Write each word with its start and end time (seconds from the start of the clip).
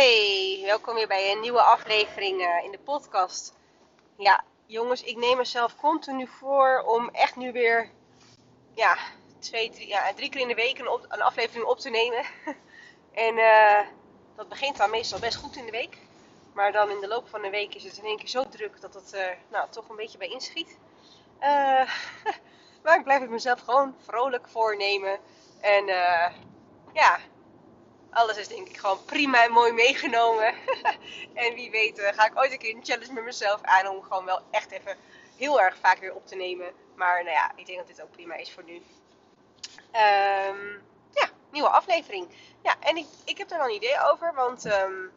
Hey, 0.00 0.60
welkom 0.64 0.94
weer 0.94 1.06
bij 1.06 1.32
een 1.32 1.40
nieuwe 1.40 1.60
aflevering 1.62 2.40
uh, 2.40 2.64
in 2.64 2.70
de 2.70 2.78
podcast. 2.78 3.54
Ja, 4.16 4.44
jongens, 4.66 5.02
ik 5.02 5.16
neem 5.16 5.36
mezelf 5.36 5.76
continu 5.76 6.26
voor 6.26 6.82
om 6.86 7.08
echt 7.08 7.36
nu 7.36 7.52
weer 7.52 7.90
ja, 8.74 8.96
twee, 9.38 9.70
drie, 9.70 9.88
ja, 9.88 10.12
drie 10.14 10.28
keer 10.28 10.40
in 10.40 10.48
de 10.48 10.54
week 10.54 10.78
een, 10.78 11.00
een 11.08 11.22
aflevering 11.22 11.64
op 11.64 11.78
te 11.78 11.90
nemen. 11.90 12.24
en 13.26 13.36
uh, 13.36 13.78
dat 14.36 14.48
begint 14.48 14.76
dan 14.76 14.90
meestal 14.90 15.18
best 15.18 15.36
goed 15.36 15.56
in 15.56 15.64
de 15.64 15.70
week. 15.70 15.98
Maar 16.54 16.72
dan 16.72 16.90
in 16.90 17.00
de 17.00 17.08
loop 17.08 17.28
van 17.28 17.42
de 17.42 17.50
week 17.50 17.74
is 17.74 17.84
het 17.84 17.98
in 17.98 18.04
één 18.04 18.18
keer 18.18 18.28
zo 18.28 18.48
druk 18.48 18.80
dat 18.80 18.94
het 18.94 19.12
uh, 19.14 19.26
nou, 19.50 19.70
toch 19.70 19.88
een 19.88 19.96
beetje 19.96 20.18
bij 20.18 20.28
inschiet. 20.28 20.78
maar 22.82 22.96
ik 22.96 23.04
blijf 23.04 23.20
het 23.20 23.30
mezelf 23.30 23.60
gewoon 23.60 23.94
vrolijk 24.04 24.48
voornemen. 24.48 25.18
En 25.60 25.86
ja, 26.92 27.20
alles 28.10 28.36
is 28.36 28.48
denk 28.48 28.68
ik 28.68 28.76
gewoon 28.76 29.04
prima 29.04 29.44
en 29.44 29.52
mooi 29.52 29.72
meegenomen. 29.72 30.54
en 31.34 31.54
wie 31.54 31.70
weet 31.70 31.98
uh, 31.98 32.08
ga 32.08 32.26
ik 32.26 32.38
ooit 32.38 32.52
een 32.52 32.58
keer 32.58 32.74
een 32.74 32.84
challenge 32.84 33.12
met 33.12 33.24
mezelf 33.24 33.62
aan 33.62 33.88
om 33.88 34.02
gewoon 34.02 34.24
wel 34.24 34.40
echt 34.50 34.70
even 34.70 34.96
heel 35.36 35.60
erg 35.60 35.76
vaak 35.76 35.98
weer 35.98 36.14
op 36.14 36.26
te 36.26 36.36
nemen. 36.36 36.72
Maar 36.94 37.24
nou 37.24 37.34
ja, 37.34 37.52
ik 37.56 37.66
denk 37.66 37.78
dat 37.78 37.86
dit 37.86 38.02
ook 38.02 38.10
prima 38.10 38.34
is 38.34 38.52
voor 38.52 38.64
nu. 38.64 38.74
Um, 39.92 40.82
ja, 41.12 41.30
nieuwe 41.50 41.68
aflevering. 41.68 42.28
Ja, 42.62 42.76
en 42.80 42.96
ik, 42.96 43.06
ik 43.24 43.38
heb 43.38 43.50
er 43.50 43.58
wel 43.58 43.66
een 43.66 43.74
idee 43.74 44.10
over, 44.10 44.34
want 44.34 44.64
um, 44.64 45.12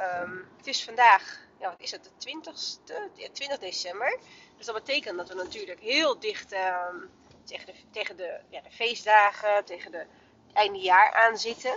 um, 0.00 0.48
het 0.56 0.66
is 0.66 0.84
vandaag, 0.84 1.38
ja, 1.58 1.68
wat 1.70 1.80
is 1.80 1.90
het, 1.90 2.10
de 2.18 2.38
20ste, 2.38 3.32
20 3.32 3.58
december. 3.58 4.18
Dus 4.56 4.66
dat 4.66 4.74
betekent 4.74 5.16
dat 5.16 5.28
we 5.28 5.34
natuurlijk 5.34 5.80
heel 5.80 6.18
dicht 6.18 6.48
tegen, 7.44 7.66
de, 7.66 7.74
tegen 7.90 8.16
de, 8.16 8.40
ja, 8.48 8.60
de 8.60 8.70
feestdagen, 8.70 9.64
tegen 9.64 9.90
de 9.90 10.06
einde 10.52 10.78
jaar 10.78 11.12
aan 11.12 11.38
zitten. 11.38 11.74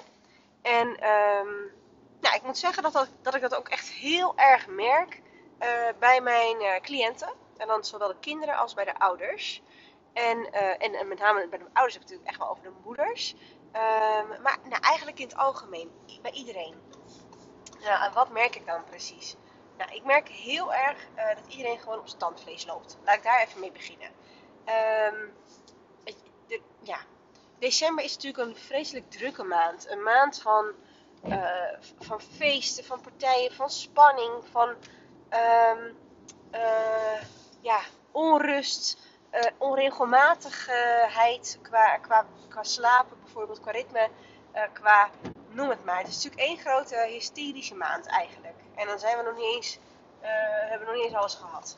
En 0.61 0.87
um, 0.87 1.71
nou, 2.19 2.35
ik 2.35 2.43
moet 2.43 2.57
zeggen 2.57 2.83
dat, 2.83 3.09
dat, 3.21 3.35
ik 3.35 3.41
dat 3.41 3.55
ook 3.55 3.69
echt 3.69 3.89
heel 3.89 4.33
erg 4.35 4.67
merk 4.67 5.21
uh, 5.59 5.87
bij 5.99 6.21
mijn 6.21 6.61
uh, 6.61 6.75
cliënten. 6.81 7.33
En 7.57 7.67
dan 7.67 7.83
zowel 7.85 8.07
de 8.07 8.19
kinderen 8.19 8.57
als 8.57 8.73
bij 8.73 8.85
de 8.85 8.99
ouders. 8.99 9.61
En, 10.13 10.37
uh, 10.37 10.83
en, 10.83 10.93
en, 10.93 11.07
met 11.07 11.19
name 11.19 11.47
bij 11.47 11.59
de 11.59 11.65
ouders 11.73 11.93
heb 11.93 12.03
ik 12.03 12.09
het 12.09 12.19
natuurlijk 12.19 12.29
echt 12.29 12.37
wel 12.37 12.49
over 12.49 12.63
de 12.63 12.73
moeders. 12.83 13.35
Um, 13.73 14.41
maar 14.41 14.57
nou, 14.63 14.81
eigenlijk 14.81 15.19
in 15.19 15.27
het 15.27 15.37
algemeen, 15.37 15.91
bij 16.21 16.31
iedereen. 16.31 16.75
Nou, 17.79 18.03
en 18.03 18.13
wat 18.13 18.29
merk 18.29 18.55
ik 18.55 18.65
dan 18.65 18.83
precies? 18.83 19.35
Nou, 19.77 19.91
ik 19.95 20.03
merk 20.03 20.27
heel 20.27 20.73
erg 20.73 21.07
dat 21.15 21.53
iedereen 21.53 21.79
gewoon 21.79 21.99
op 21.99 22.07
standvlees 22.07 22.65
loopt. 22.65 22.97
Laat 23.05 23.15
ik 23.15 23.23
daar 23.23 23.41
even 23.41 23.59
mee 23.59 23.71
beginnen. 23.71 24.11
Um, 25.13 25.33
de, 26.47 26.61
ja, 26.81 26.99
december 27.59 28.03
is 28.03 28.13
natuurlijk 28.13 28.49
een 28.49 28.55
vreselijk 28.55 29.11
drukke 29.11 29.43
maand. 29.43 29.89
Een 29.89 30.03
maand 30.03 30.41
van, 30.41 30.65
uh, 31.25 31.49
van 31.99 32.21
feesten, 32.21 32.85
van 32.85 33.01
partijen, 33.01 33.53
van 33.53 33.69
spanning, 33.69 34.33
van 34.51 34.69
um, 34.69 35.97
uh, 36.51 37.21
ja, 37.61 37.79
onrust, 38.11 38.97
uh, 39.33 39.41
onregelmatigheid 39.57 41.59
qua, 41.61 41.97
qua, 41.97 42.25
qua 42.49 42.63
slapen 42.63 43.17
bijvoorbeeld, 43.23 43.59
qua 43.59 43.71
ritme, 43.71 44.09
qua 44.73 45.09
noem 45.49 45.69
het 45.69 45.85
maar. 45.85 45.97
Het 45.97 46.07
is 46.07 46.23
natuurlijk 46.23 46.41
één 46.41 46.57
grote 46.57 47.05
hysterische 47.09 47.75
maand 47.75 48.05
eigenlijk. 48.05 48.55
En 48.75 48.87
dan 48.87 48.99
zijn 48.99 49.17
we 49.17 49.23
nog 49.23 49.35
niet 49.35 49.55
eens, 49.55 49.79
hebben 50.19 50.79
we 50.79 50.85
nog 50.85 50.95
niet 50.95 51.05
eens 51.05 51.13
alles 51.13 51.35
gehad. 51.35 51.77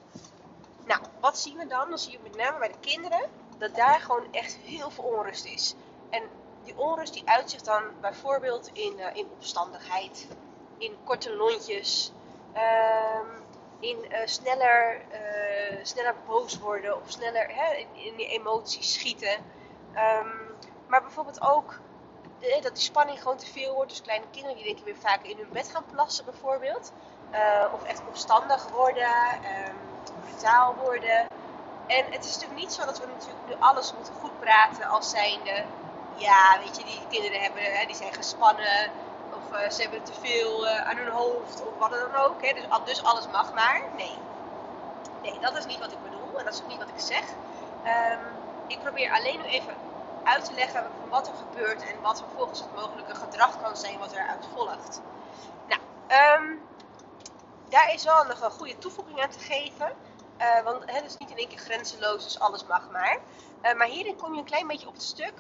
Nou, 0.86 1.02
wat 1.20 1.40
zien 1.40 1.58
we 1.58 1.68
dan? 1.68 1.90
Dan 1.90 2.00
zie 2.00 2.12
je 2.12 2.20
met 2.24 2.36
name 2.36 2.58
bij 2.58 2.68
de 2.68 2.80
kinderen 2.80 3.30
dat 3.60 3.76
daar 3.76 4.00
gewoon 4.00 4.28
echt 4.32 4.56
heel 4.56 4.90
veel 4.90 5.04
onrust 5.04 5.46
is. 5.46 5.76
En 6.10 6.24
die 6.64 6.78
onrust 6.78 7.14
die 7.14 7.30
uitzicht 7.30 7.66
dan 7.66 7.84
bijvoorbeeld 8.02 8.70
in, 8.74 8.94
uh, 8.98 9.06
in 9.14 9.28
opstandigheid, 9.34 10.28
in 10.78 10.96
korte 11.04 11.36
lontjes, 11.36 12.12
um, 12.56 13.44
in 13.80 13.98
uh, 14.12 14.18
sneller, 14.26 15.02
uh, 15.12 15.78
sneller 15.84 16.16
boos 16.28 16.60
worden 16.60 16.96
of 16.96 17.12
sneller 17.12 17.48
hè, 17.50 17.88
in, 17.94 18.18
emoties 18.18 18.94
schieten. 18.94 19.36
Um, 19.96 20.58
maar 20.88 21.02
bijvoorbeeld 21.02 21.42
ook 21.42 21.80
dat 22.62 22.76
die 22.76 22.84
spanning 22.84 23.22
gewoon 23.22 23.38
te 23.38 23.46
veel 23.46 23.74
wordt. 23.74 23.90
Dus 23.90 24.02
kleine 24.02 24.26
kinderen 24.32 24.56
die 24.58 24.66
denken 24.66 24.86
weer 24.86 24.96
vaak 24.96 25.24
in 25.24 25.38
hun 25.38 25.50
bed 25.52 25.70
gaan 25.70 25.86
plassen 25.92 26.26
bijvoorbeeld. 26.26 26.92
of 27.74 27.84
echt 27.84 28.02
opstandig 28.08 28.70
worden, 28.70 29.08
um, 29.68 29.76
brutaal 30.26 30.76
worden. 30.76 31.28
En 31.90 32.06
het 32.12 32.26
is 32.26 32.34
natuurlijk 32.34 32.60
niet 32.60 32.74
zo 32.74 32.86
dat 32.86 33.00
we 33.00 33.06
natuurlijk 33.06 33.48
nu 33.48 33.54
alles 33.60 33.94
moeten 33.94 34.14
goed 34.14 34.40
praten 34.40 34.86
als 34.86 35.10
zijnde. 35.10 35.64
Ja, 36.16 36.58
weet 36.64 36.78
je, 36.78 36.84
die 36.84 37.02
kinderen 37.10 37.42
hebben, 37.42 37.64
hè, 37.64 37.86
die 37.86 37.96
zijn 37.96 38.14
gespannen. 38.14 38.92
Of 39.34 39.60
uh, 39.60 39.70
ze 39.70 39.82
hebben 39.82 40.04
te 40.04 40.14
veel 40.22 40.66
uh, 40.66 40.90
aan 40.90 40.98
hun 40.98 41.08
hoofd. 41.08 41.62
Of 41.62 41.78
wat 41.80 41.90
dan 41.90 42.16
ook. 42.16 42.46
Hè. 42.46 42.54
Dus, 42.54 42.64
dus, 42.86 43.04
alles 43.04 43.28
mag 43.32 43.54
maar. 43.54 43.82
Nee. 43.96 44.18
Nee, 45.22 45.40
dat 45.40 45.58
is 45.58 45.66
niet 45.66 45.80
wat 45.80 45.92
ik 45.92 46.04
bedoel. 46.04 46.40
En 46.40 46.46
dat 46.46 46.54
is 46.54 46.62
ook 46.62 46.68
niet 46.68 46.78
wat 46.78 46.88
ik 46.88 47.00
zeg. 47.00 47.24
Um, 47.86 48.20
ik 48.68 48.80
probeer 48.80 49.12
alleen 49.12 49.40
nu 49.42 49.46
even 49.46 49.76
uit 50.24 50.46
te 50.46 50.54
leggen 50.54 50.88
wat 51.10 51.28
er 51.28 51.34
gebeurt. 51.34 51.82
En 51.82 52.02
wat 52.02 52.20
vervolgens 52.28 52.60
het 52.60 52.76
mogelijke 52.76 53.16
gedrag 53.16 53.62
kan 53.62 53.78
zijn 53.78 54.00
wat 54.00 54.12
eruit 54.12 54.48
volgt. 54.56 55.02
Nou, 55.68 55.82
um, 56.42 56.62
daar 57.70 57.94
is 57.94 58.04
wel 58.04 58.24
nog 58.24 58.42
een 58.42 58.52
goede 58.52 58.78
toevoeging 58.78 59.22
aan 59.22 59.30
te 59.30 59.40
geven. 59.40 59.92
Uh, 60.40 60.62
want 60.64 60.92
het 60.92 61.06
is 61.06 61.18
niet 61.18 61.30
in 61.30 61.38
één 61.38 61.48
keer 61.48 61.58
grenzeloos, 61.58 62.24
dus 62.24 62.40
alles 62.40 62.66
mag 62.66 62.92
maar. 62.92 63.18
Uh, 63.62 63.74
maar 63.74 63.88
hierin 63.88 64.16
kom 64.16 64.34
je 64.34 64.40
een 64.40 64.46
klein 64.46 64.68
beetje 64.68 64.88
op 64.88 64.94
het 64.94 65.04
stuk. 65.04 65.34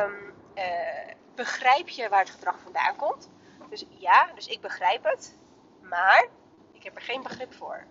Um, 0.00 0.34
uh, 0.54 1.14
begrijp 1.34 1.88
je 1.88 2.08
waar 2.08 2.20
het 2.20 2.30
gedrag 2.30 2.58
vandaan 2.62 2.96
komt? 2.96 3.28
Dus 3.70 3.84
ja, 3.88 4.30
dus 4.34 4.46
ik 4.46 4.60
begrijp 4.60 5.04
het. 5.04 5.36
Maar 5.80 6.26
ik 6.72 6.82
heb 6.82 6.96
er 6.96 7.02
geen 7.02 7.22
begrip 7.22 7.54
voor. 7.54 7.86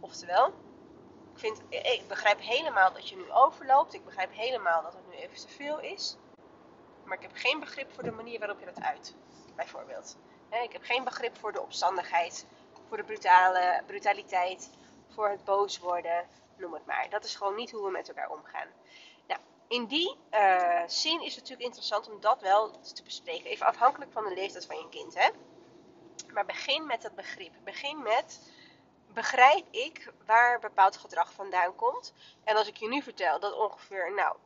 Oftewel, 0.00 0.46
ik, 1.32 1.38
vind, 1.38 1.62
ik 1.68 2.04
begrijp 2.08 2.40
helemaal 2.40 2.92
dat 2.92 3.08
je 3.08 3.16
nu 3.16 3.32
overloopt. 3.32 3.94
Ik 3.94 4.04
begrijp 4.04 4.32
helemaal 4.32 4.82
dat 4.82 4.92
het 4.92 5.08
nu 5.08 5.14
even 5.14 5.36
te 5.36 5.48
veel 5.48 5.80
is. 5.80 6.16
Maar 7.04 7.16
ik 7.16 7.22
heb 7.22 7.32
geen 7.34 7.60
begrip 7.60 7.92
voor 7.92 8.02
de 8.02 8.10
manier 8.10 8.38
waarop 8.38 8.58
je 8.58 8.64
dat 8.64 8.80
uit. 8.80 9.14
Bijvoorbeeld. 9.56 10.16
Ik 10.62 10.72
heb 10.72 10.82
geen 10.82 11.04
begrip 11.04 11.38
voor 11.38 11.52
de 11.52 11.60
opstandigheid, 11.60 12.46
voor 12.88 12.96
de 12.96 13.04
brutale, 13.04 13.82
brutaliteit 13.86 14.70
voor 15.14 15.28
het 15.28 15.44
boos 15.44 15.78
worden, 15.78 16.26
noem 16.56 16.72
het 16.74 16.86
maar. 16.86 17.10
Dat 17.10 17.24
is 17.24 17.34
gewoon 17.34 17.54
niet 17.54 17.70
hoe 17.70 17.84
we 17.84 17.90
met 17.90 18.08
elkaar 18.08 18.30
omgaan. 18.30 18.68
Nou, 19.26 19.40
in 19.68 19.86
die 19.86 20.16
uh, 20.32 20.82
zin 20.86 21.20
is 21.20 21.34
het 21.34 21.40
natuurlijk 21.40 21.66
interessant 21.66 22.10
om 22.10 22.20
dat 22.20 22.40
wel 22.40 22.80
te 22.80 23.02
bespreken. 23.02 23.50
Even 23.50 23.66
afhankelijk 23.66 24.12
van 24.12 24.24
de 24.24 24.34
leeftijd 24.34 24.66
van 24.66 24.76
je 24.76 24.88
kind, 24.88 25.14
hè. 25.14 25.28
Maar 26.32 26.46
begin 26.46 26.86
met 26.86 27.02
het 27.02 27.14
begrip. 27.14 27.52
Begin 27.64 28.02
met, 28.02 28.52
begrijp 29.12 29.64
ik 29.70 30.12
waar 30.26 30.60
bepaald 30.60 30.96
gedrag 30.96 31.32
vandaan 31.32 31.74
komt? 31.74 32.12
En 32.44 32.56
als 32.56 32.68
ik 32.68 32.76
je 32.76 32.88
nu 32.88 33.02
vertel 33.02 33.40
dat 33.40 33.54
ongeveer, 33.54 34.14
nou, 34.14 34.36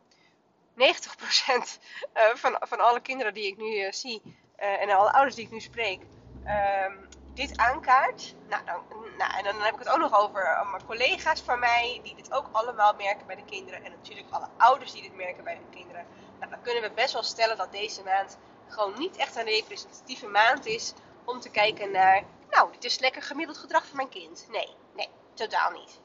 90% 0.75 0.77
uh, 0.77 2.35
van, 2.35 2.57
van 2.61 2.81
alle 2.81 3.01
kinderen 3.01 3.35
die 3.35 3.47
ik 3.47 3.57
nu 3.57 3.85
uh, 3.85 3.93
zie 3.93 4.23
en 4.57 4.91
alle 4.91 5.13
ouders 5.13 5.35
die 5.35 5.45
ik 5.45 5.51
nu 5.51 5.61
spreek, 5.61 6.01
um, 6.47 7.08
dit 7.39 7.57
aankaart. 7.57 8.35
Nou, 8.49 8.65
dan, 8.65 8.83
nou, 9.19 9.33
en 9.37 9.45
dan 9.45 9.63
heb 9.63 9.73
ik 9.73 9.79
het 9.79 9.89
ook 9.89 9.99
nog 9.99 10.21
over 10.21 10.43
uh, 10.43 10.71
mijn 10.71 10.87
collega's 10.87 11.41
van 11.41 11.59
mij, 11.59 12.01
die 12.03 12.15
dit 12.15 12.33
ook 12.33 12.49
allemaal 12.53 12.95
merken 12.95 13.27
bij 13.27 13.37
de 13.37 13.45
kinderen. 13.45 13.85
En 13.85 13.91
natuurlijk 13.91 14.27
alle 14.31 14.49
ouders 14.57 14.93
die 14.93 15.03
dit 15.03 15.15
merken 15.15 15.45
bij 15.45 15.55
hun 15.55 15.71
kinderen. 15.71 16.07
Nou, 16.39 16.51
dan 16.51 16.63
kunnen 16.63 16.83
we 16.83 16.91
best 16.91 17.13
wel 17.13 17.23
stellen 17.23 17.57
dat 17.57 17.73
deze 17.73 18.03
maand 18.03 18.39
gewoon 18.69 18.99
niet 18.99 19.17
echt 19.17 19.37
een 19.37 19.45
representatieve 19.45 20.27
maand 20.27 20.67
is 20.67 20.93
om 21.25 21.41
te 21.41 21.51
kijken 21.51 21.91
naar, 21.91 22.23
nou, 22.51 22.73
dit 22.73 22.85
is 22.85 22.99
lekker 22.99 23.23
gemiddeld 23.23 23.59
gedrag 23.59 23.87
van 23.87 23.97
mijn 23.97 24.09
kind. 24.09 24.47
Nee, 24.51 24.69
nee, 24.95 25.09
totaal 25.35 25.71
niet. 25.71 26.01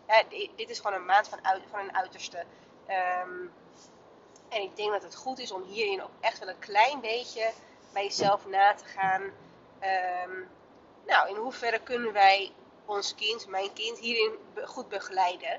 dit 0.55 0.69
is 0.69 0.79
gewoon 0.79 0.95
een 0.95 1.05
maand 1.05 1.27
van, 1.27 1.39
van 1.69 1.79
een 1.79 1.95
uiterste. 1.95 2.45
Um, 2.87 3.53
en 4.49 4.61
ik 4.61 4.75
denk 4.75 4.91
dat 4.91 5.03
het 5.03 5.15
goed 5.15 5.39
is 5.39 5.51
om 5.51 5.63
hierin 5.63 6.03
ook 6.03 6.11
echt 6.19 6.39
wel 6.39 6.49
een 6.49 6.59
klein 6.59 7.01
beetje 7.01 7.51
bij 7.93 8.03
jezelf 8.03 8.45
na 8.45 8.73
te 8.73 8.85
gaan. 8.85 9.21
Um, 9.21 10.49
nou, 11.05 11.29
in 11.29 11.35
hoeverre 11.35 11.79
kunnen 11.79 12.13
wij 12.13 12.51
ons 12.85 13.15
kind, 13.15 13.47
mijn 13.47 13.73
kind, 13.73 13.99
hierin 13.99 14.37
goed 14.65 14.89
begeleiden? 14.89 15.53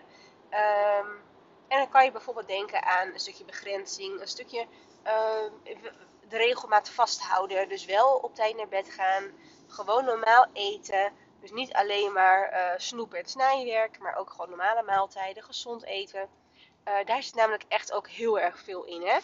Um, 0.50 1.23
en 1.69 1.79
dan 1.79 1.88
kan 1.88 2.05
je 2.05 2.12
bijvoorbeeld 2.12 2.49
denken 2.49 2.82
aan 2.82 3.12
een 3.12 3.20
stukje 3.20 3.44
begrenzing, 3.44 4.20
een 4.20 4.29
stukje 4.29 4.67
uh, 5.05 5.82
de 6.29 6.37
regelmaat 6.37 6.88
vasthouden. 6.88 7.69
Dus 7.69 7.85
wel 7.85 8.17
op 8.17 8.35
tijd 8.35 8.56
naar 8.56 8.69
bed 8.69 8.91
gaan, 8.91 9.32
gewoon 9.69 10.05
normaal 10.05 10.46
eten. 10.52 11.12
Dus 11.41 11.52
niet 11.52 11.73
alleen 11.73 12.12
maar 12.12 12.52
uh, 12.52 12.70
snoep 12.76 13.14
en 13.14 13.26
snijwerk, 13.26 13.99
maar 13.99 14.17
ook 14.17 14.31
gewoon 14.31 14.49
normale 14.49 14.82
maaltijden, 14.82 15.43
gezond 15.43 15.85
eten. 15.85 16.29
Uh, 16.88 16.94
daar 17.05 17.23
zit 17.23 17.35
namelijk 17.35 17.64
echt 17.69 17.93
ook 17.93 18.08
heel 18.08 18.40
erg 18.40 18.58
veel 18.58 18.85
in. 18.85 19.02
Hè? 19.02 19.19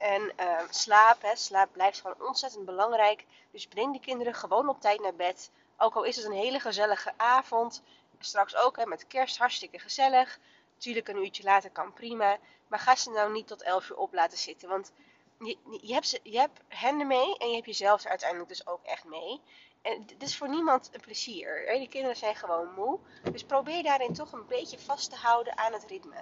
En 0.00 0.32
uh, 0.40 0.60
slaap, 0.70 1.22
hè, 1.22 1.36
slaap 1.36 1.72
blijft 1.72 2.00
gewoon 2.00 2.26
ontzettend 2.28 2.64
belangrijk. 2.64 3.24
Dus 3.50 3.66
breng 3.66 3.92
de 3.92 4.00
kinderen 4.00 4.34
gewoon 4.34 4.68
op 4.68 4.80
tijd 4.80 5.00
naar 5.00 5.14
bed. 5.14 5.50
Ook 5.76 5.94
al 5.94 6.02
is 6.02 6.16
het 6.16 6.24
een 6.24 6.32
hele 6.32 6.60
gezellige 6.60 7.12
avond. 7.16 7.82
Straks 8.18 8.56
ook 8.56 8.76
hè, 8.76 8.86
met 8.86 9.06
kerst 9.06 9.38
hartstikke 9.38 9.78
gezellig. 9.78 10.38
Tuurlijk 10.76 11.08
een 11.08 11.22
uurtje 11.24 11.42
later 11.42 11.70
kan 11.70 11.92
prima. 11.92 12.38
Maar 12.68 12.78
ga 12.78 12.96
ze 12.96 13.10
nou 13.10 13.32
niet 13.32 13.46
tot 13.46 13.62
11 13.62 13.90
uur 13.90 13.96
op 13.96 14.12
laten 14.12 14.38
zitten. 14.38 14.68
Want 14.68 14.92
je, 15.38 15.56
je, 15.80 15.92
hebt, 15.92 16.08
ze, 16.08 16.20
je 16.22 16.38
hebt 16.38 16.60
hen 16.68 17.00
ermee 17.00 17.38
en 17.38 17.48
je 17.48 17.54
hebt 17.54 17.66
jezelf 17.66 18.04
er 18.04 18.10
uiteindelijk 18.10 18.48
dus 18.48 18.66
ook 18.66 18.84
echt 18.84 19.04
mee. 19.04 19.40
en 19.82 20.06
dit 20.06 20.22
is 20.22 20.36
voor 20.36 20.48
niemand 20.48 20.88
een 20.92 21.00
plezier. 21.00 21.64
Hè? 21.66 21.78
Die 21.78 21.88
kinderen 21.88 22.16
zijn 22.16 22.36
gewoon 22.36 22.74
moe. 22.74 22.98
Dus 23.32 23.44
probeer 23.44 23.82
daarin 23.82 24.14
toch 24.14 24.32
een 24.32 24.46
beetje 24.46 24.78
vast 24.78 25.10
te 25.10 25.16
houden 25.16 25.58
aan 25.58 25.72
het 25.72 25.84
ritme. 25.84 26.16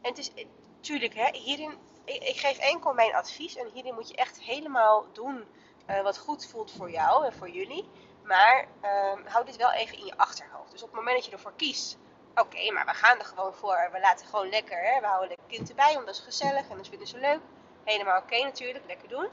En 0.00 0.10
het 0.10 0.18
is, 0.18 0.30
natuurlijk, 0.76 1.14
hè, 1.14 1.38
hierin, 1.38 1.78
ik, 2.04 2.36
geef 2.36 2.58
enkel 2.58 2.92
mijn 2.92 3.14
advies. 3.14 3.56
En 3.56 3.70
hierin 3.72 3.94
moet 3.94 4.08
je 4.08 4.16
echt 4.16 4.40
helemaal 4.40 5.06
doen 5.12 5.44
uh, 5.90 6.02
wat 6.02 6.18
goed 6.18 6.46
voelt 6.46 6.72
voor 6.72 6.90
jou 6.90 7.24
en 7.24 7.32
voor 7.32 7.48
jullie. 7.48 7.88
Maar 8.22 8.66
uh, 8.82 9.12
hou 9.32 9.44
dit 9.44 9.56
wel 9.56 9.72
even 9.72 9.98
in 9.98 10.06
je 10.06 10.16
achterhoofd. 10.16 10.70
Dus 10.70 10.82
op 10.82 10.88
het 10.88 10.96
moment 10.96 11.16
dat 11.16 11.24
je 11.24 11.32
ervoor 11.32 11.52
kiest, 11.56 11.98
oké, 12.34 12.72
maar 12.72 12.84
we 12.84 12.94
gaan 12.94 13.18
er 13.18 13.24
gewoon 13.24 13.54
voor. 13.54 13.88
We 13.92 14.00
laten 14.00 14.26
gewoon 14.26 14.48
lekker, 14.48 14.78
hè, 14.78 15.00
we 15.00 15.06
houden 15.06 15.28
lekker 15.28 15.46
kind 15.46 15.68
erbij, 15.68 15.96
omdat 15.96 16.16
het 16.16 16.26
is 16.26 16.38
gezellig 16.38 16.68
en 16.68 16.76
dat 16.76 16.88
vinden 16.88 17.06
ze 17.06 17.18
leuk. 17.18 17.40
Helemaal 17.84 18.18
oké 18.18 18.42
natuurlijk, 18.42 18.84
lekker 18.86 19.08
doen. 19.08 19.28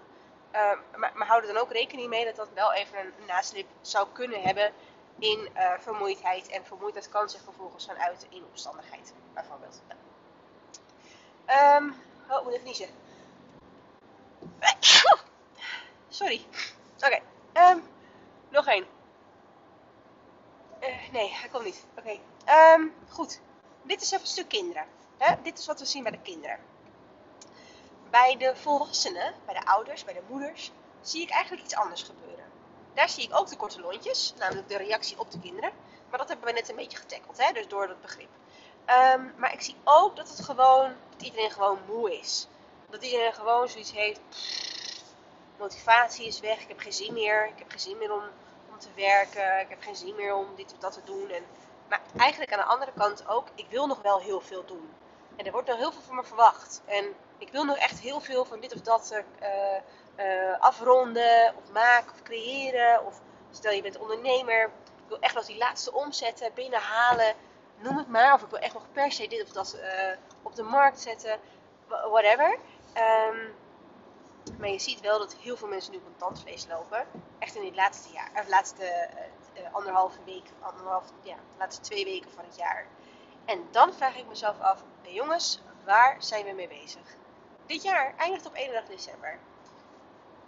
Uh, 0.55 0.71
maar, 0.95 1.11
maar 1.15 1.27
hou 1.27 1.41
er 1.41 1.53
dan 1.53 1.63
ook 1.63 1.71
rekening 1.71 2.09
mee 2.09 2.25
dat 2.25 2.35
dat 2.35 2.49
wel 2.53 2.73
even 2.73 2.99
een 2.99 3.25
naslip 3.27 3.67
zou 3.81 4.07
kunnen 4.13 4.41
hebben 4.41 4.73
in 5.19 5.49
uh, 5.55 5.71
vermoeidheid. 5.79 6.47
En 6.47 6.65
vermoeidheid 6.65 7.09
kan 7.09 7.29
zich 7.29 7.41
vervolgens 7.43 7.85
gaan 7.85 7.97
uiten 7.97 8.31
in 8.31 8.43
opstandigheid, 8.43 9.13
bijvoorbeeld. 9.33 9.81
Um, 11.75 11.95
oh, 12.31 12.37
ik 12.37 12.43
moet 12.43 12.53
even 12.53 12.65
niezen. 12.65 12.89
Sorry. 16.09 16.45
Oké. 16.95 17.19
Ehm, 17.53 17.79
nog 18.49 18.67
één. 18.67 18.85
Uh, 20.81 21.11
nee, 21.11 21.29
hij 21.29 21.49
komt 21.49 21.63
niet. 21.63 21.85
Oké. 21.97 22.19
Um, 22.75 22.93
goed. 23.09 23.39
Dit 23.83 24.01
is 24.01 24.11
even 24.11 24.25
een 24.25 24.31
stuk 24.31 24.47
kinderen. 24.47 24.85
Hè? 25.17 25.35
Dit 25.41 25.59
is 25.59 25.65
wat 25.65 25.79
we 25.79 25.85
zien 25.85 26.03
bij 26.03 26.11
de 26.11 26.21
kinderen. 26.21 26.59
Bij 28.09 28.37
de 28.37 28.55
volwassenen, 28.55 29.33
bij 29.45 29.53
de 29.53 29.65
ouders, 29.65 30.03
bij 30.03 30.13
de 30.13 30.21
moeders, 30.27 30.71
zie 31.01 31.21
ik 31.21 31.29
eigenlijk 31.29 31.63
iets 31.63 31.75
anders 31.75 32.03
gebeuren. 32.03 32.45
Daar 32.93 33.09
zie 33.09 33.23
ik 33.23 33.35
ook 33.35 33.47
de 33.47 33.55
korte 33.55 33.81
lontjes, 33.81 34.33
namelijk 34.37 34.67
de 34.69 34.77
reactie 34.77 35.19
op 35.19 35.31
de 35.31 35.39
kinderen. 35.39 35.71
Maar 36.09 36.19
dat 36.19 36.27
hebben 36.27 36.47
we 36.47 36.53
net 36.53 36.69
een 36.69 36.75
beetje 36.75 36.97
getackeld, 36.97 37.37
hè? 37.37 37.53
dus 37.53 37.67
door 37.67 37.87
dat 37.87 38.01
begrip. 38.01 38.29
Um, 38.89 39.33
maar 39.37 39.53
ik 39.53 39.61
zie 39.61 39.75
ook 39.83 40.15
dat, 40.15 40.29
het 40.29 40.45
gewoon, 40.45 40.93
dat 41.09 41.21
iedereen 41.21 41.51
gewoon 41.51 41.79
moe 41.87 42.19
is. 42.19 42.47
Dat 42.89 43.03
iedereen 43.03 43.33
gewoon 43.33 43.69
zoiets 43.69 43.91
heeft. 43.91 44.19
motivatie 45.57 46.25
is 46.25 46.39
weg, 46.39 46.61
ik 46.61 46.67
heb 46.67 46.79
geen 46.79 46.93
zin 46.93 47.13
meer. 47.13 47.45
Ik 47.45 47.57
heb 47.57 47.69
geen 47.69 47.79
zin 47.79 47.97
meer 47.97 48.13
om, 48.13 48.23
om 48.71 48.79
te 48.79 48.89
werken. 48.95 49.59
Ik 49.59 49.69
heb 49.69 49.81
geen 49.81 49.95
zin 49.95 50.15
meer 50.15 50.35
om 50.35 50.47
dit 50.55 50.73
of 50.73 50.79
dat 50.79 50.93
te 50.93 51.01
doen. 51.05 51.29
En, 51.29 51.43
maar 51.87 52.01
eigenlijk 52.17 52.53
aan 52.53 52.59
de 52.59 52.65
andere 52.65 52.91
kant 52.97 53.27
ook, 53.27 53.47
ik 53.55 53.65
wil 53.69 53.87
nog 53.87 54.01
wel 54.01 54.19
heel 54.19 54.41
veel 54.41 54.65
doen. 54.65 54.89
En 55.35 55.45
er 55.45 55.51
wordt 55.51 55.67
nog 55.67 55.77
heel 55.77 55.91
veel 55.91 56.01
van 56.01 56.15
me 56.15 56.23
verwacht. 56.23 56.81
En 56.85 57.05
ik 57.37 57.51
wil 57.51 57.63
nog 57.63 57.77
echt 57.77 57.99
heel 57.99 58.19
veel 58.19 58.45
van 58.45 58.59
dit 58.59 58.73
of 58.73 58.81
dat 58.81 59.11
uh, 59.11 59.47
uh, 60.25 60.59
afronden, 60.59 61.55
of 61.57 61.71
maken, 61.71 62.11
of 62.13 62.21
creëren. 62.21 63.05
Of 63.05 63.19
stel 63.51 63.71
je 63.71 63.81
bent 63.81 63.97
ondernemer, 63.97 64.63
ik 64.63 65.07
wil 65.07 65.19
echt 65.19 65.35
nog 65.35 65.45
die 65.45 65.57
laatste 65.57 65.93
omzetten 65.93 66.53
binnenhalen. 66.53 67.35
Noem 67.81 67.97
het 67.97 68.07
maar. 68.07 68.33
Of 68.33 68.41
ik 68.41 68.49
wil 68.49 68.59
echt 68.59 68.73
nog 68.73 68.91
per 68.91 69.11
se 69.11 69.27
dit 69.27 69.43
of 69.43 69.49
dat 69.49 69.75
uh, 69.75 70.17
op 70.41 70.55
de 70.55 70.63
markt 70.63 71.01
zetten. 71.01 71.39
Whatever. 71.87 72.57
Um, 73.29 73.53
maar 74.57 74.69
je 74.69 74.79
ziet 74.79 75.01
wel 75.01 75.19
dat 75.19 75.35
heel 75.35 75.57
veel 75.57 75.67
mensen 75.67 75.91
nu 75.91 75.97
op 75.97 76.05
een 76.05 76.17
tandvlees 76.17 76.67
lopen. 76.67 77.05
Echt 77.39 77.55
in 77.55 77.61
dit 77.61 77.75
laatste 77.75 78.13
jaar, 78.13 78.31
of 78.35 78.47
laatste 78.47 79.09
anderhalve 79.71 80.19
week, 80.25 80.49
anderhalf, 80.59 81.05
ja, 81.21 81.35
de 81.35 81.57
laatste 81.57 81.81
twee 81.81 82.05
weken 82.05 82.31
van 82.31 82.45
het 82.45 82.55
jaar. 82.55 82.87
En 83.45 83.67
dan 83.71 83.93
vraag 83.93 84.17
ik 84.17 84.27
mezelf 84.27 84.59
af, 84.59 84.83
hey 85.01 85.13
jongens, 85.13 85.61
waar 85.85 86.23
zijn 86.23 86.45
we 86.45 86.51
mee 86.51 86.67
bezig? 86.67 87.15
Dit 87.65 87.83
jaar 87.83 88.13
eindigt 88.17 88.45
op 88.45 88.55
31 88.55 88.95
december. 88.95 89.39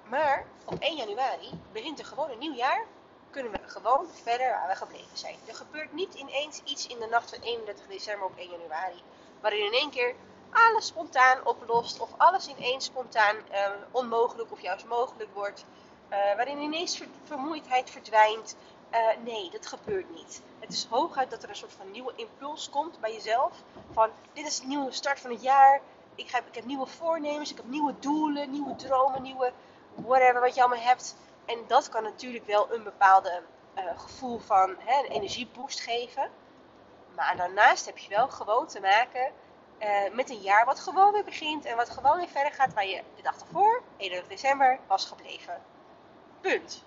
Maar 0.04 0.46
op 0.66 0.80
1 0.80 0.96
januari 0.96 1.50
begint 1.72 2.00
er 2.00 2.06
gewoon 2.06 2.30
een 2.30 2.38
nieuw 2.38 2.54
jaar. 2.54 2.86
Kunnen 3.34 3.52
we 3.52 3.60
gewoon 3.66 4.08
verder 4.24 4.50
waar 4.50 4.68
we 4.68 4.76
gebleven 4.76 5.18
zijn. 5.18 5.36
Er 5.46 5.56
gebeurt 5.56 5.94
niet 5.94 6.14
ineens 6.14 6.62
iets 6.64 6.88
in 6.88 7.00
de 7.00 7.08
nacht 7.08 7.30
van 7.30 7.40
31 7.42 7.88
december 7.88 8.28
op 8.28 8.38
1 8.38 8.50
januari. 8.50 9.02
Waarin 9.42 9.66
in 9.66 9.74
één 9.74 9.90
keer 9.90 10.16
alles 10.52 10.86
spontaan 10.86 11.46
oplost. 11.46 12.00
Of 12.00 12.10
alles 12.18 12.48
ineens 12.48 12.86
spontaan 12.86 13.36
uh, 13.36 13.68
onmogelijk 13.92 14.52
of 14.52 14.62
juist 14.62 14.86
mogelijk 14.86 15.30
wordt. 15.34 15.66
Uh, 16.10 16.18
waarin 16.18 16.60
ineens 16.60 16.98
ver 16.98 17.08
vermoeidheid 17.24 17.90
verdwijnt. 17.90 18.56
Uh, 18.92 19.00
nee, 19.24 19.50
dat 19.50 19.68
gebeurt 19.68 20.16
niet. 20.16 20.42
Het 20.60 20.74
is 20.74 20.88
hooguit 20.90 21.30
dat 21.30 21.44
er 21.44 21.50
een 21.50 21.56
soort 21.56 21.74
van 21.78 21.92
nieuwe 21.92 22.14
impuls 22.16 22.70
komt 22.70 23.00
bij 23.00 23.14
jezelf. 23.14 23.54
Van 23.92 24.10
dit 24.34 24.46
is 24.46 24.60
de 24.60 24.68
nieuwe 24.68 24.92
start 24.92 25.20
van 25.20 25.32
het 25.32 25.42
jaar. 25.42 25.82
Ik 26.16 26.32
heb, 26.32 26.48
ik 26.48 26.56
heb 26.56 26.66
nieuwe 26.66 26.86
voornemens, 26.86 27.52
ik 27.52 27.58
heb 27.58 27.66
nieuwe 27.66 27.94
doelen, 28.00 28.52
nieuwe 28.52 28.76
dromen, 28.76 29.22
nieuwe 29.22 29.52
whatever 29.96 30.42
wat 30.42 30.56
je 30.56 30.62
allemaal 30.62 30.86
hebt. 30.86 31.16
En 31.46 31.64
dat 31.68 31.90
kan 31.90 32.04
natuurlijk 32.04 32.46
wel 32.46 32.74
een 32.74 32.84
bepaalde 32.84 33.42
uh, 33.78 34.00
gevoel 34.00 34.40
van 34.40 34.76
hè, 34.78 35.04
energieboost 35.04 35.80
geven. 35.80 36.30
Maar 37.16 37.38
daarnaast 37.38 37.86
heb 37.86 37.98
je 37.98 38.10
wel 38.10 38.28
gewoon 38.28 38.68
te 38.68 38.80
maken 38.80 39.32
uh, 39.80 40.14
met 40.14 40.30
een 40.30 40.42
jaar 40.42 40.66
wat 40.66 40.80
gewoon 40.80 41.12
weer 41.12 41.24
begint 41.24 41.66
en 41.66 41.76
wat 41.76 41.90
gewoon 41.90 42.18
weer 42.18 42.28
verder 42.28 42.52
gaat 42.52 42.74
waar 42.74 42.88
je 42.88 43.02
de 43.16 43.22
dag 43.22 43.40
ervoor, 43.40 43.82
31 43.98 44.30
december, 44.30 44.80
was 44.88 45.06
gebleven. 45.06 45.62
Punt. 46.42 46.84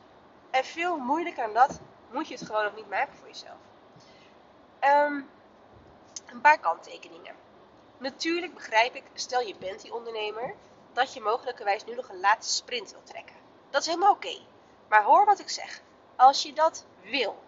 En 0.50 0.64
veel 0.64 0.96
moeilijker 0.98 1.44
dan 1.44 1.54
dat 1.54 1.80
moet 2.10 2.28
je 2.28 2.34
het 2.34 2.46
gewoon 2.46 2.64
nog 2.64 2.74
niet 2.74 2.88
maken 2.90 3.14
voor 3.14 3.28
jezelf. 3.28 3.58
Um, 4.80 5.28
een 6.26 6.40
paar 6.40 6.58
kanttekeningen. 6.58 7.34
Natuurlijk 7.98 8.54
begrijp 8.54 8.94
ik, 8.94 9.04
stel 9.14 9.40
je 9.40 9.56
bent 9.58 9.82
die 9.82 9.94
ondernemer, 9.94 10.54
dat 10.92 11.14
je 11.14 11.20
mogelijkerwijs 11.20 11.84
nu 11.84 11.94
nog 11.94 12.08
een 12.08 12.20
laatste 12.20 12.54
sprint 12.54 12.90
wil 12.90 13.02
trekken. 13.02 13.45
Dat 13.76 13.84
is 13.84 13.90
helemaal 13.92 14.14
oké. 14.14 14.38
Maar 14.88 15.02
hoor 15.02 15.24
wat 15.24 15.38
ik 15.38 15.48
zeg. 15.48 15.82
Als 16.16 16.42
je 16.42 16.52
dat 16.52 16.86
wil. 17.02 17.42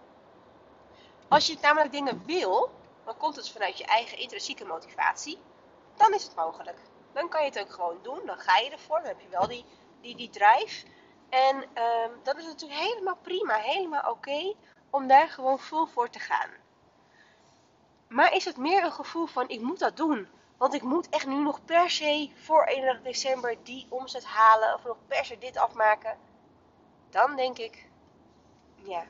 Als 1.28 1.46
je 1.46 1.56
namelijk 1.60 1.92
dingen 1.92 2.22
wil, 2.26 2.70
dan 3.04 3.16
komt 3.16 3.36
het 3.36 3.50
vanuit 3.50 3.78
je 3.78 3.84
eigen 3.84 4.19
intrinsieke 4.19 4.64
motivatie. 4.64 5.38
Dan 5.96 6.14
is 6.14 6.22
het 6.22 6.34
mogelijk. 6.34 6.78
Dan 7.12 7.28
kan 7.28 7.42
je 7.42 7.48
het 7.48 7.60
ook 7.60 7.72
gewoon 7.72 7.98
doen. 8.02 8.26
Dan 8.26 8.38
ga 8.38 8.56
je 8.56 8.70
ervoor. 8.70 8.96
Dan 8.96 9.06
heb 9.06 9.20
je 9.20 9.28
wel 9.28 9.48
die, 9.48 9.64
die, 10.00 10.16
die 10.16 10.30
drive. 10.30 10.86
En 11.28 11.56
um, 11.56 12.20
dan 12.22 12.36
is 12.36 12.44
het 12.44 12.52
natuurlijk 12.52 12.81
helemaal 12.81 13.16
prima. 13.22 13.54
Helemaal 13.54 14.10
oké 14.10 14.54
om 14.90 15.06
daar 15.06 15.28
gewoon 15.28 15.58
vol 15.58 15.86
voor 15.86 16.10
te 16.10 16.19
gaan. 16.19 16.50
Maar 18.08 18.34
is 18.34 18.44
het 18.44 18.56
meer 18.56 18.84
een 18.84 18.92
gevoel 18.92 19.26
van 19.26 19.48
ik 19.48 19.60
moet 19.60 19.78
dat 19.78 19.96
doen? 19.96 20.28
Want 20.58 20.75
ik 20.75 20.82
moet 20.82 21.08
echt 21.08 21.26
nu 21.26 21.43
nog 21.43 21.64
per 21.64 21.90
se 21.90 22.31
voor 22.34 22.64
31 22.64 23.02
december 23.02 23.56
die 23.62 23.87
omzet 23.88 24.24
halen. 24.24 24.74
Of 24.74 24.84
nog 24.84 24.96
per 25.06 25.24
se 25.24 25.38
dit 25.38 25.56
afmaken. 25.56 26.19
Dan 27.10 27.36
denk 27.36 27.58
ik, 27.58 27.88
ja, 28.74 29.05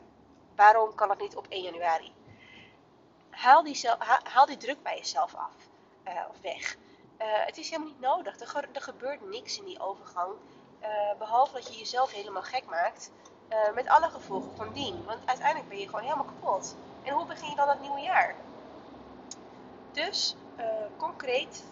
waarom 0.56 0.94
kan 0.94 1.08
dat 1.08 1.20
niet 1.20 1.36
op 1.36 1.46
1 1.48 1.62
januari? 1.62 2.12
Haal 3.30 3.62
die, 3.62 3.88
haal 4.22 4.46
die 4.46 4.56
druk 4.56 4.82
bij 4.82 4.96
jezelf 4.96 5.34
af. 5.34 5.52
Uh, 6.08 6.20
of 6.30 6.40
weg. 6.40 6.76
Uh, 7.18 7.26
het 7.28 7.58
is 7.58 7.70
helemaal 7.70 7.88
niet 7.88 8.00
nodig. 8.00 8.40
Er, 8.40 8.82
gebeurt 8.82 9.30
niks 9.30 9.58
in 9.58 9.64
die 9.64 9.80
overgang. 9.80 10.32
Uh, 10.82 10.88
behalve 11.18 11.52
dat 11.52 11.72
je 11.72 11.78
jezelf 11.78 12.12
helemaal 12.12 12.42
gek 12.42 12.64
maakt. 12.64 13.10
met 13.74 13.88
alle 13.88 14.10
gevolgen 14.10 14.56
van 14.56 14.72
dien. 14.72 15.04
Want 15.04 15.18
uiteindelijk 15.24 15.68
ben 15.68 15.78
je 15.78 15.84
gewoon 15.84 16.02
helemaal 16.02 16.24
kapot. 16.24 16.76
En 17.02 17.14
hoe 17.14 17.26
begin 17.26 17.50
je 17.50 17.56
dan 17.56 17.68
het 17.68 17.80
nieuwe 17.80 18.00
jaar? 18.00 18.34
Dus 19.92 20.36
uh, 20.58 20.64
concreet, 20.96 21.64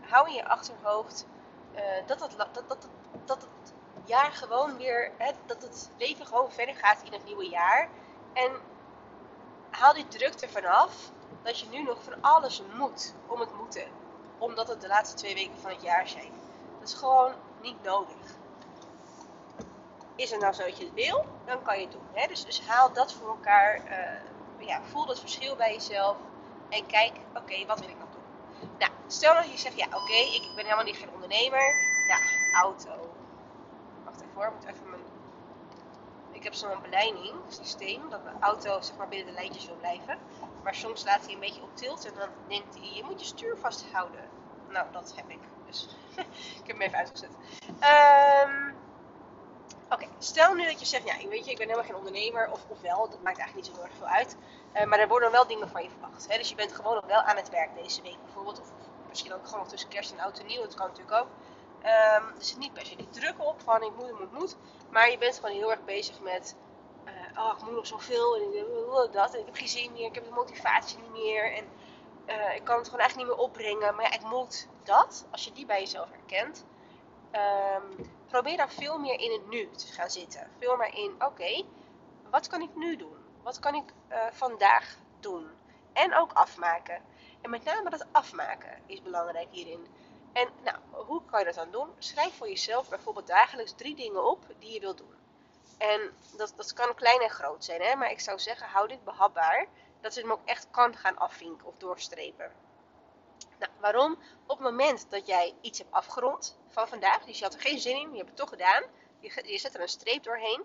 hou 0.00 0.28
in 0.28 0.34
je 0.34 0.48
achterhoofd 0.48 1.26
uh, 1.74 1.80
dat, 2.06 2.20
het, 2.20 2.36
dat, 2.36 2.64
dat, 2.68 2.88
dat 3.24 3.42
het 3.42 3.72
jaar 4.04 4.32
gewoon 4.32 4.76
weer, 4.76 5.10
hè, 5.18 5.30
dat 5.46 5.62
het 5.62 5.90
leven 5.98 6.26
gewoon 6.26 6.52
verder 6.52 6.74
gaat 6.74 7.02
in 7.04 7.12
het 7.12 7.24
nieuwe 7.24 7.48
jaar. 7.48 7.88
En 8.32 8.52
haal 9.70 9.94
die 9.94 10.08
druk 10.08 10.34
ervan 10.34 10.64
af 10.64 11.10
dat 11.42 11.60
je 11.60 11.68
nu 11.68 11.82
nog 11.82 12.02
van 12.02 12.14
alles 12.20 12.62
moet 12.74 13.14
om 13.26 13.40
het 13.40 13.54
moeten. 13.54 13.86
Omdat 14.38 14.68
het 14.68 14.80
de 14.80 14.88
laatste 14.88 15.16
twee 15.16 15.34
weken 15.34 15.58
van 15.58 15.70
het 15.70 15.82
jaar 15.82 16.08
zijn. 16.08 16.32
Dat 16.78 16.88
is 16.88 16.94
gewoon 16.94 17.32
niet 17.60 17.82
nodig. 17.82 18.16
Is 20.16 20.30
het 20.30 20.40
nou 20.40 20.52
zo 20.52 20.62
dat 20.62 20.78
je 20.78 20.92
wil, 20.94 21.24
dan 21.44 21.62
kan 21.62 21.78
je 21.78 21.82
het 21.82 21.92
doen. 21.92 22.06
Hè? 22.12 22.26
Dus, 22.26 22.44
dus 22.44 22.66
haal 22.66 22.92
dat 22.92 23.12
voor 23.12 23.28
elkaar. 23.28 23.76
Uh, 23.76 24.66
ja, 24.66 24.82
voel 24.82 25.06
dat 25.06 25.20
verschil 25.20 25.56
bij 25.56 25.72
jezelf. 25.72 26.16
En 26.68 26.86
kijk, 26.86 27.12
oké, 27.34 27.66
wat 27.66 27.80
wil 27.80 27.88
ik 27.88 27.98
nog? 27.98 28.11
Nou, 28.82 28.92
stel 29.06 29.34
dat 29.34 29.50
je 29.50 29.58
zegt, 29.58 29.76
ja, 29.76 29.86
oké, 29.86 30.12
ik 30.12 30.52
ben 30.54 30.64
helemaal 30.64 30.84
niet 30.84 30.96
geen 30.96 31.12
ondernemer. 31.14 31.60
Ja, 32.08 32.18
auto. 32.60 33.14
Wacht 34.04 34.22
even 34.22 34.42
ik 34.42 34.52
moet 34.52 34.64
even 34.64 34.90
mijn... 34.90 35.02
Ik 36.30 36.42
heb 36.42 36.54
zo'n 36.54 36.70
systeem, 37.48 38.10
dat 38.10 38.24
mijn 38.24 38.40
auto 38.40 38.80
zeg 38.80 38.96
maar 38.96 39.08
binnen 39.08 39.26
de 39.26 39.32
lijntjes 39.32 39.66
wil 39.66 39.76
blijven. 39.76 40.18
Maar 40.62 40.74
soms 40.74 41.04
laat 41.04 41.24
hij 41.24 41.34
een 41.34 41.40
beetje 41.40 41.62
op 41.62 41.76
tilt 41.76 42.06
en 42.06 42.14
dan 42.14 42.28
denkt 42.48 42.74
hij, 42.74 42.92
je 42.94 43.04
moet 43.04 43.20
je 43.20 43.26
stuur 43.26 43.56
vasthouden. 43.56 44.28
Nou, 44.68 44.86
dat 44.92 45.12
heb 45.16 45.30
ik. 45.30 45.40
Dus 45.66 45.88
ik 46.60 46.66
heb 46.66 46.76
hem 46.76 46.80
even 46.80 46.98
uitgezet. 46.98 47.30
Um, 48.46 48.71
Oké, 49.92 50.06
stel 50.18 50.54
nu 50.54 50.66
dat 50.66 50.80
je 50.80 50.86
zegt, 50.86 51.04
ja, 51.04 51.28
weet 51.28 51.44
je, 51.44 51.50
ik 51.50 51.58
ben 51.58 51.66
helemaal 51.66 51.88
geen 51.88 51.96
ondernemer, 51.96 52.50
of, 52.50 52.80
wel, 52.80 53.10
dat 53.10 53.22
maakt 53.22 53.38
eigenlijk 53.38 53.54
niet 53.54 53.66
zo 53.66 53.72
heel 53.72 53.82
erg 53.82 53.96
veel 53.96 54.06
uit. 54.06 54.36
Uh, 54.74 54.84
maar 54.84 54.98
er 54.98 55.08
worden 55.08 55.30
wel 55.30 55.46
dingen 55.46 55.68
van 55.68 55.82
je 55.82 55.90
verwacht. 55.90 56.28
Hè? 56.28 56.38
Dus 56.38 56.48
je 56.48 56.54
bent 56.54 56.72
gewoon 56.72 56.94
nog 56.94 57.06
wel 57.06 57.20
aan 57.20 57.36
het 57.36 57.50
werk 57.50 57.74
deze 57.74 58.02
week 58.02 58.22
bijvoorbeeld, 58.24 58.60
of, 58.60 58.68
misschien 59.08 59.34
ook 59.34 59.44
gewoon 59.44 59.58
nog 59.58 59.68
tussen 59.68 59.88
kerst 59.88 60.12
en 60.12 60.20
oud 60.20 60.38
en 60.38 60.46
nieuw, 60.46 60.60
dat 60.60 60.74
kan 60.74 60.86
natuurlijk 60.86 61.16
ook. 61.16 61.28
Um, 61.82 62.36
er 62.38 62.44
zit 62.44 62.58
niet 62.58 62.72
per 62.72 62.86
se 62.86 62.96
die 62.96 63.08
druk 63.08 63.34
op 63.38 63.60
van 63.60 63.82
ik 63.82 63.92
moet, 63.96 64.18
moet, 64.18 64.32
moet. 64.32 64.56
Maar 64.90 65.10
je 65.10 65.18
bent 65.18 65.34
gewoon 65.34 65.56
heel 65.56 65.70
erg 65.70 65.84
bezig 65.84 66.20
met 66.20 66.56
uh, 67.04 67.42
oh, 67.42 67.52
ik 67.58 67.64
moet 67.64 67.74
nog 67.74 67.86
zoveel 67.86 68.36
en 68.36 68.42
ik 68.42 68.66
wil 68.66 69.10
dat 69.10 69.34
en 69.34 69.40
ik 69.40 69.46
heb 69.46 69.54
geen 69.54 69.68
zin 69.68 69.92
meer, 69.92 70.06
ik 70.06 70.14
heb 70.14 70.24
de 70.24 70.30
motivatie 70.30 70.98
niet 70.98 71.22
meer 71.22 71.52
en 71.52 71.64
eh, 72.26 72.54
ik 72.54 72.64
kan 72.64 72.76
het 72.76 72.84
gewoon 72.84 73.00
eigenlijk 73.00 73.16
niet 73.16 73.38
meer 73.38 73.46
opbrengen. 73.46 73.94
Maar 73.94 74.04
ja, 74.04 74.12
ik 74.12 74.24
moet 74.24 74.68
dat, 74.82 75.26
als 75.30 75.44
je 75.44 75.52
die 75.52 75.66
bij 75.66 75.80
jezelf 75.80 76.08
herkent, 76.10 76.64
ehm, 77.30 77.82
probeer 78.32 78.56
dan 78.56 78.70
veel 78.70 78.98
meer 78.98 79.20
in 79.20 79.32
het 79.32 79.48
nu 79.48 79.70
te 79.70 79.86
gaan 79.86 80.10
zitten. 80.10 80.50
Veel 80.58 80.76
meer 80.76 80.94
in, 80.94 81.14
oké, 81.24 81.64
wat 82.30 82.46
kan 82.46 82.62
ik 82.62 82.74
nu 82.74 82.96
doen? 82.96 83.16
Wat 83.42 83.58
kan 83.58 83.74
ik 83.74 83.92
uh, 84.10 84.16
vandaag 84.30 84.96
doen? 85.20 85.50
En 85.92 86.14
ook 86.14 86.32
afmaken. 86.32 87.02
En 87.40 87.50
met 87.50 87.64
name 87.64 87.90
dat 87.90 88.06
afmaken 88.12 88.82
is 88.86 89.02
belangrijk 89.02 89.48
hierin. 89.50 89.86
En 90.32 90.48
nou, 90.62 90.76
hoe 91.06 91.22
kan 91.24 91.38
je 91.38 91.44
dat 91.44 91.54
dan 91.54 91.70
doen? 91.70 91.88
Schrijf 91.98 92.36
voor 92.36 92.48
jezelf 92.48 92.88
bijvoorbeeld 92.88 93.26
dagelijks 93.26 93.72
drie 93.72 93.94
dingen 93.94 94.24
op 94.30 94.44
die 94.58 94.72
je 94.72 94.80
wilt 94.80 94.98
doen. 94.98 95.14
En 95.78 96.00
dat, 96.36 96.52
dat 96.56 96.72
kan 96.72 96.94
klein 96.94 97.20
en 97.20 97.30
groot 97.30 97.64
zijn, 97.64 97.82
hè? 97.82 97.96
maar 97.96 98.10
ik 98.10 98.20
zou 98.20 98.38
zeggen, 98.38 98.66
hou 98.66 98.88
dit 98.88 99.04
behapbaar. 99.04 99.66
Dat 100.00 100.14
je 100.14 100.20
hem 100.20 100.32
ook 100.32 100.44
echt 100.44 100.68
kan 100.70 100.96
gaan 100.96 101.18
afvinken 101.18 101.66
of 101.66 101.76
doorstrepen. 101.76 102.52
Nou, 103.62 103.74
waarom? 103.80 104.18
Op 104.46 104.58
het 104.58 104.66
moment 104.66 105.06
dat 105.10 105.26
jij 105.26 105.54
iets 105.60 105.78
hebt 105.78 105.92
afgerond 105.92 106.58
van 106.68 106.88
vandaag, 106.88 107.24
dus 107.24 107.38
je 107.38 107.44
had 107.44 107.54
er 107.54 107.60
geen 107.60 107.78
zin 107.78 107.96
in, 107.96 108.10
je 108.10 108.16
hebt 108.16 108.28
het 108.28 108.36
toch 108.36 108.48
gedaan, 108.48 108.82
je, 109.20 109.42
je 109.46 109.58
zet 109.58 109.74
er 109.74 109.80
een 109.80 109.88
streep 109.88 110.22
doorheen, 110.22 110.64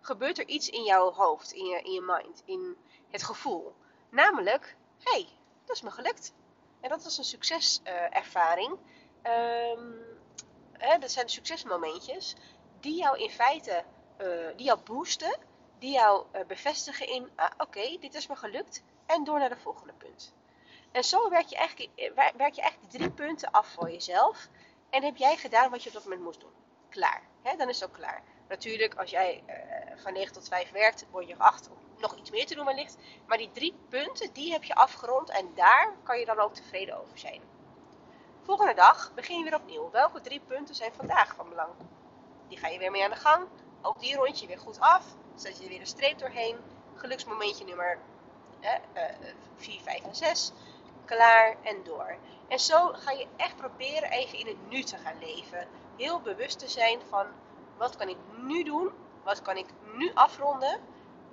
gebeurt 0.00 0.38
er 0.38 0.46
iets 0.46 0.68
in 0.68 0.82
jouw 0.82 1.12
hoofd, 1.12 1.52
in 1.52 1.64
je, 1.64 1.82
in 1.82 1.92
je 1.92 2.00
mind, 2.00 2.42
in 2.44 2.76
het 3.10 3.22
gevoel. 3.22 3.74
Namelijk, 4.10 4.76
hé, 4.98 5.10
hey, 5.12 5.28
dat 5.64 5.76
is 5.76 5.82
me 5.82 5.90
gelukt. 5.90 6.32
En 6.80 6.88
dat 6.88 7.04
is 7.04 7.18
een 7.18 7.24
succeservaring. 7.24 8.78
Uh, 9.24 10.98
dat 11.00 11.10
zijn 11.10 11.28
succesmomentjes 11.28 12.34
die 12.80 12.96
jou 12.96 13.18
in 13.18 13.30
feite, 13.30 13.84
uh, 14.20 14.56
die 14.56 14.66
jou 14.66 14.80
boosten, 14.80 15.38
die 15.78 15.92
jou 15.92 16.26
uh, 16.34 16.44
bevestigen 16.46 17.08
in, 17.08 17.30
ah, 17.34 17.50
oké, 17.58 17.96
dit 18.00 18.14
is 18.14 18.26
me 18.26 18.36
gelukt. 18.36 18.82
En 19.06 19.24
door 19.24 19.38
naar 19.38 19.48
de 19.48 19.56
volgende 19.56 19.92
punt. 19.92 20.34
En 20.96 21.04
zo 21.04 21.28
werk 21.30 21.46
je, 21.46 21.56
eigenlijk, 21.56 21.90
eh, 21.94 22.10
werk 22.36 22.54
je 22.54 22.60
eigenlijk 22.60 22.92
drie 22.92 23.10
punten 23.10 23.50
af 23.50 23.68
voor 23.68 23.90
jezelf. 23.90 24.48
En 24.90 25.02
heb 25.02 25.16
jij 25.16 25.36
gedaan 25.36 25.70
wat 25.70 25.82
je 25.82 25.88
op 25.88 25.94
dat 25.94 26.04
moment 26.04 26.22
moest 26.22 26.40
doen. 26.40 26.50
Klaar. 26.88 27.22
dan 27.42 27.68
is 27.68 27.80
het 27.80 27.88
ook 27.88 27.94
klaar. 27.94 28.22
Natuurlijk, 28.48 28.94
als 28.94 29.10
jij 29.10 29.42
uh, 29.46 30.02
van 30.02 30.12
9 30.12 30.32
tot 30.32 30.48
5 30.48 30.70
werkt, 30.70 31.06
word 31.10 31.28
je 31.28 31.34
geacht 31.34 31.68
om 31.70 31.76
nog 31.98 32.16
iets 32.16 32.30
meer 32.30 32.46
te 32.46 32.54
doen 32.54 32.64
wellicht. 32.64 32.96
Maar 33.26 33.38
die 33.38 33.50
drie 33.52 33.74
punten, 33.88 34.32
die 34.32 34.52
heb 34.52 34.64
je 34.64 34.74
afgerond 34.74 35.30
en 35.30 35.50
daar 35.54 35.92
kan 36.02 36.18
je 36.18 36.24
dan 36.24 36.38
ook 36.38 36.54
tevreden 36.54 37.00
over 37.00 37.18
zijn. 37.18 37.40
Volgende 38.42 38.74
dag 38.74 39.14
begin 39.14 39.38
je 39.38 39.44
weer 39.44 39.60
opnieuw. 39.60 39.90
Welke 39.90 40.20
drie 40.20 40.40
punten 40.40 40.74
zijn 40.74 40.92
vandaag 40.92 41.34
van 41.34 41.48
belang? 41.48 41.72
Die 42.48 42.58
ga 42.58 42.68
je 42.68 42.78
weer 42.78 42.90
mee 42.90 43.04
aan 43.04 43.10
de 43.10 43.16
gang. 43.16 43.46
Ook 43.82 44.00
die 44.00 44.16
rond 44.16 44.40
je 44.40 44.46
weer 44.46 44.58
goed 44.58 44.80
af. 44.80 45.04
Zet 45.34 45.56
je 45.56 45.62
er 45.62 45.68
weer 45.68 45.80
een 45.80 45.86
streep 45.86 46.18
doorheen. 46.18 46.56
Geluksmomentje 46.94 47.64
nummer 47.64 47.98
eh, 48.60 49.02
4, 49.56 49.80
5 49.80 50.02
en 50.02 50.14
6. 50.14 50.52
Klaar 51.06 51.56
en 51.62 51.82
door. 51.82 52.16
En 52.48 52.58
zo 52.58 52.92
ga 52.92 53.10
je 53.10 53.26
echt 53.36 53.56
proberen 53.56 54.10
even 54.10 54.38
in 54.38 54.46
het 54.46 54.68
nu 54.68 54.82
te 54.82 54.96
gaan 54.96 55.18
leven. 55.18 55.68
Heel 55.96 56.20
bewust 56.20 56.58
te 56.58 56.68
zijn 56.68 57.00
van 57.08 57.26
wat 57.76 57.96
kan 57.96 58.08
ik 58.08 58.16
nu 58.36 58.64
doen? 58.64 58.92
Wat 59.24 59.42
kan 59.42 59.56
ik 59.56 59.66
nu 59.94 60.10
afronden? 60.14 60.80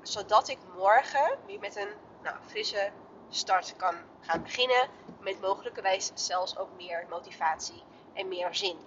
Zodat 0.01 0.47
ik 0.47 0.57
morgen 0.75 1.37
weer 1.45 1.59
met 1.59 1.75
een 1.75 1.89
nou, 2.21 2.35
frisse 2.45 2.91
start 3.29 3.75
kan 3.75 3.95
gaan 4.21 4.43
beginnen. 4.43 4.89
Met 5.19 5.41
mogelijkerwijs 5.41 6.11
zelfs 6.13 6.57
ook 6.57 6.69
meer 6.77 7.05
motivatie 7.09 7.83
en 8.13 8.27
meer 8.27 8.55
zin. 8.55 8.77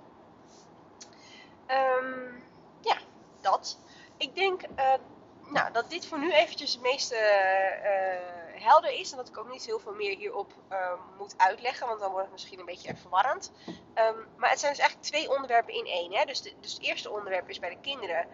Um, 1.68 2.42
ja, 2.80 2.96
dat. 3.40 3.78
Ik 4.16 4.34
denk 4.34 4.62
uh, 4.62 4.92
nou, 5.44 5.72
dat 5.72 5.90
dit 5.90 6.06
voor 6.06 6.18
nu 6.18 6.32
eventjes 6.32 6.72
het 6.72 6.82
meeste 6.82 7.14
uh, 7.14 8.45
helder 8.62 8.92
is. 8.92 9.10
En 9.10 9.16
dat 9.16 9.28
ik 9.28 9.38
ook 9.38 9.50
niet 9.50 9.66
heel 9.66 9.78
veel 9.78 9.94
meer 9.94 10.16
hierop 10.16 10.52
uh, 10.70 10.92
moet 11.18 11.34
uitleggen. 11.36 11.86
Want 11.86 12.00
dan 12.00 12.10
wordt 12.10 12.24
het 12.24 12.32
misschien 12.32 12.58
een 12.58 12.64
beetje 12.64 12.96
verwarrend. 12.96 13.52
Um, 13.66 14.26
maar 14.36 14.50
het 14.50 14.60
zijn 14.60 14.72
dus 14.72 14.80
eigenlijk 14.80 15.10
twee 15.10 15.30
onderwerpen 15.30 15.74
in 15.74 15.86
één. 15.86 16.12
Hè? 16.12 16.24
Dus, 16.24 16.42
dus 16.42 16.72
het 16.72 16.82
eerste 16.82 17.10
onderwerp 17.10 17.48
is 17.48 17.58
bij 17.58 17.70
de 17.70 17.80
kinderen. 17.80 18.26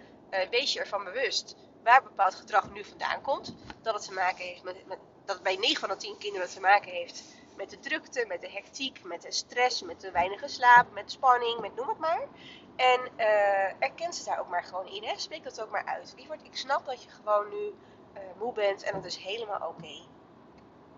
wees 0.50 0.73
je 0.73 0.81
ervan 0.81 1.05
bewust 1.05 1.57
waar 1.83 2.02
bepaald 2.02 2.35
gedrag 2.35 2.71
nu 2.71 2.85
vandaan 2.85 3.23
komt. 3.23 3.55
Dat 3.83 3.95
het 3.95 4.05
te 4.05 4.12
maken 4.12 4.45
heeft 4.45 4.62
met, 4.62 4.87
met 4.87 4.99
dat 5.25 5.35
het 5.35 5.45
bij 5.45 5.57
9 5.57 5.76
van 5.76 5.88
de 5.88 5.97
10 5.97 6.19
kinderen 6.19 6.49
te 6.49 6.61
maken 6.61 6.93
heeft 6.93 7.23
met 7.57 7.71
de 7.71 7.79
drukte, 7.79 8.25
met 8.29 8.41
de 8.41 8.50
hectiek, 8.50 9.05
met 9.05 9.23
de 9.23 9.33
stress, 9.33 9.83
met 9.83 10.00
de 10.00 10.11
weinige 10.11 10.49
slaap, 10.49 10.93
met 10.93 11.12
spanning, 11.12 11.61
met 11.61 11.75
noem 11.75 11.88
het 11.88 11.99
maar. 11.99 12.29
En 12.76 13.00
uh, 13.17 13.83
erken 13.83 14.12
ze 14.12 14.25
daar 14.25 14.41
ook 14.41 14.49
maar 14.49 14.64
gewoon 14.64 14.87
in. 14.87 15.05
Spreek 15.17 15.45
dat 15.45 15.62
ook 15.62 15.71
maar 15.71 15.85
uit. 15.85 16.14
Lieverd, 16.17 16.45
ik 16.45 16.57
snap 16.57 16.87
dat 16.87 17.02
je 17.02 17.09
gewoon 17.09 17.49
nu 17.49 17.57
uh, 17.57 18.21
moe 18.38 18.52
bent 18.52 18.83
en 18.83 18.93
dat 18.93 19.05
is 19.05 19.17
helemaal 19.17 19.69
oké. 19.69 20.12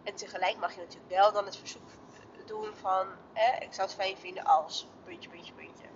En 0.05 0.15
tegelijk 0.15 0.57
mag 0.57 0.75
je 0.75 0.81
natuurlijk 0.81 1.11
wel 1.11 1.33
dan 1.33 1.45
het 1.45 1.57
verzoek 1.57 1.89
doen 2.47 2.75
van, 2.75 3.07
eh, 3.33 3.61
ik 3.61 3.75
zou 3.75 3.87
het 3.87 3.97
fijn 3.97 4.17
vinden 4.17 4.45
als, 4.45 4.87
puntje, 5.05 5.29
puntje, 5.31 5.53
puntje. 5.53 5.87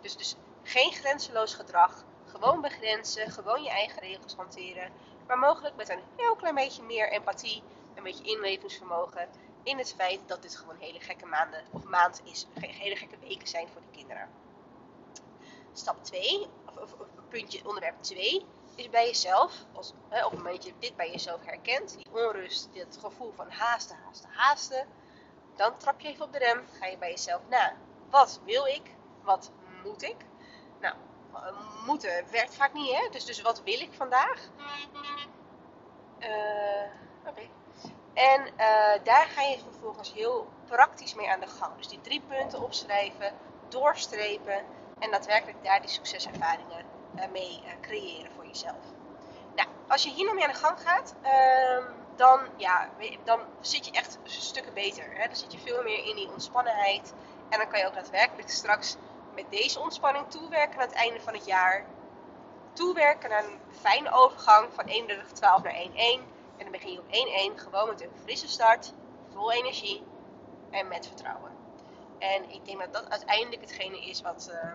Dus, 0.00 0.16
dus 0.16 0.36
geen 0.62 0.92
grenzeloos 0.92 1.54
gedrag, 1.54 2.04
gewoon 2.26 2.60
begrenzen, 2.60 3.30
gewoon 3.30 3.62
je 3.62 3.70
eigen 3.70 4.00
regels 4.00 4.34
hanteren. 4.34 4.92
Maar 5.26 5.38
mogelijk 5.38 5.76
met 5.76 5.88
een 5.88 6.02
heel 6.16 6.36
klein 6.36 6.54
beetje 6.54 6.82
meer 6.82 7.12
empathie, 7.12 7.62
een 7.94 8.02
beetje 8.02 8.24
inlevingsvermogen 8.24 9.28
in 9.62 9.78
het 9.78 9.94
feit 9.96 10.20
dat 10.26 10.42
dit 10.42 10.56
gewoon 10.56 10.76
hele 10.78 11.00
gekke 11.00 11.26
maanden 11.26 11.64
of 11.70 11.84
maand 11.84 12.20
is, 12.24 12.46
hele 12.60 12.96
gekke 12.96 13.18
weken 13.18 13.48
zijn 13.48 13.68
voor 13.68 13.80
de 13.80 13.98
kinderen. 13.98 14.28
Stap 15.72 16.04
2, 16.04 16.46
of, 16.66 16.76
of, 16.76 16.92
of, 16.92 17.06
puntje 17.28 17.68
onderwerp 17.68 18.02
2, 18.02 18.44
is 18.74 18.90
bij 18.90 19.06
jezelf, 19.06 19.52
als, 19.72 19.92
hè, 20.08 20.24
op 20.24 20.30
het 20.30 20.38
moment 20.38 20.56
dat 20.56 20.66
je 20.66 20.74
dit 20.78 20.96
bij 20.96 21.10
jezelf 21.10 21.44
herkent, 21.44 21.96
die 21.96 22.06
onrust, 22.12 22.68
dit 22.72 22.98
gevoel 23.00 23.32
van 23.36 23.50
haasten, 23.50 23.96
haasten, 24.04 24.30
haasten, 24.32 24.86
dan 25.56 25.76
trap 25.76 26.00
je 26.00 26.08
even 26.08 26.24
op 26.24 26.32
de 26.32 26.38
rem, 26.38 26.64
ga 26.80 26.86
je 26.86 26.98
bij 26.98 27.10
jezelf 27.10 27.40
na. 27.48 27.72
Wat 28.10 28.40
wil 28.44 28.66
ik? 28.66 28.82
Wat 29.22 29.50
moet 29.84 30.02
ik? 30.02 30.16
Nou, 30.80 30.94
moeten 31.86 32.24
werkt 32.30 32.54
vaak 32.54 32.72
niet, 32.72 32.92
hè? 32.92 33.08
Dus, 33.10 33.24
dus 33.24 33.42
wat 33.42 33.62
wil 33.62 33.80
ik 33.80 33.92
vandaag? 33.92 34.40
Uh, 36.18 37.28
Oké. 37.28 37.42
En 38.14 38.46
uh, 38.46 39.04
daar 39.04 39.26
ga 39.26 39.42
je 39.42 39.58
vervolgens 39.58 40.12
heel 40.12 40.48
praktisch 40.66 41.14
mee 41.14 41.30
aan 41.30 41.40
de 41.40 41.46
gang. 41.46 41.76
Dus 41.76 41.88
die 41.88 42.00
drie 42.00 42.22
punten 42.28 42.62
opschrijven, 42.62 43.32
doorstrepen 43.68 44.64
en 44.98 45.10
daadwerkelijk 45.10 45.64
daar 45.64 45.80
die 45.80 45.90
succeservaringen 45.90 46.84
mee 47.32 47.62
creëren 47.80 48.32
voor 48.34 48.46
jezelf. 48.46 48.84
Nou, 49.54 49.68
als 49.88 50.02
je 50.02 50.10
hier 50.10 50.24
nog 50.24 50.34
mee 50.34 50.44
aan 50.44 50.50
de 50.52 50.58
gang 50.58 50.80
gaat, 50.80 51.14
ehm, 51.22 51.84
dan, 52.16 52.40
ja, 52.56 52.88
dan 53.24 53.40
zit 53.60 53.86
je 53.86 53.92
echt 53.92 54.18
stukken 54.24 54.74
beter. 54.74 55.14
Dan 55.26 55.36
zit 55.36 55.52
je 55.52 55.58
veel 55.58 55.82
meer 55.82 56.04
in 56.04 56.16
die 56.16 56.30
ontspannenheid. 56.30 57.14
En 57.48 57.58
dan 57.58 57.68
kan 57.68 57.78
je 57.78 57.86
ook 57.86 57.94
daadwerkelijk 57.94 58.50
straks 58.50 58.96
met 59.34 59.44
deze 59.50 59.80
ontspanning 59.80 60.30
toewerken 60.30 60.80
aan 60.80 60.86
het 60.86 60.96
einde 60.96 61.20
van 61.20 61.32
het 61.34 61.46
jaar. 61.46 61.84
Toewerken 62.72 63.30
naar 63.30 63.44
een 63.44 63.60
fijne 63.80 64.10
overgang 64.10 64.68
van 64.72 64.88
31-12 64.88 65.62
naar 65.62 65.74
1-1. 65.74 66.30
En 66.56 66.62
dan 66.62 66.70
begin 66.70 66.92
je 66.92 66.98
op 66.98 67.54
1-1 67.56 67.58
gewoon 67.58 67.88
met 67.88 68.00
een 68.00 68.10
frisse 68.22 68.48
start, 68.48 68.92
vol 69.32 69.52
energie 69.52 70.02
en 70.70 70.88
met 70.88 71.06
vertrouwen. 71.06 71.52
En 72.18 72.50
ik 72.50 72.64
denk 72.64 72.78
dat 72.78 72.92
dat 72.92 73.10
uiteindelijk 73.10 73.60
hetgene 73.60 74.00
is 74.00 74.20
wat, 74.20 74.50
uh, 74.52 74.72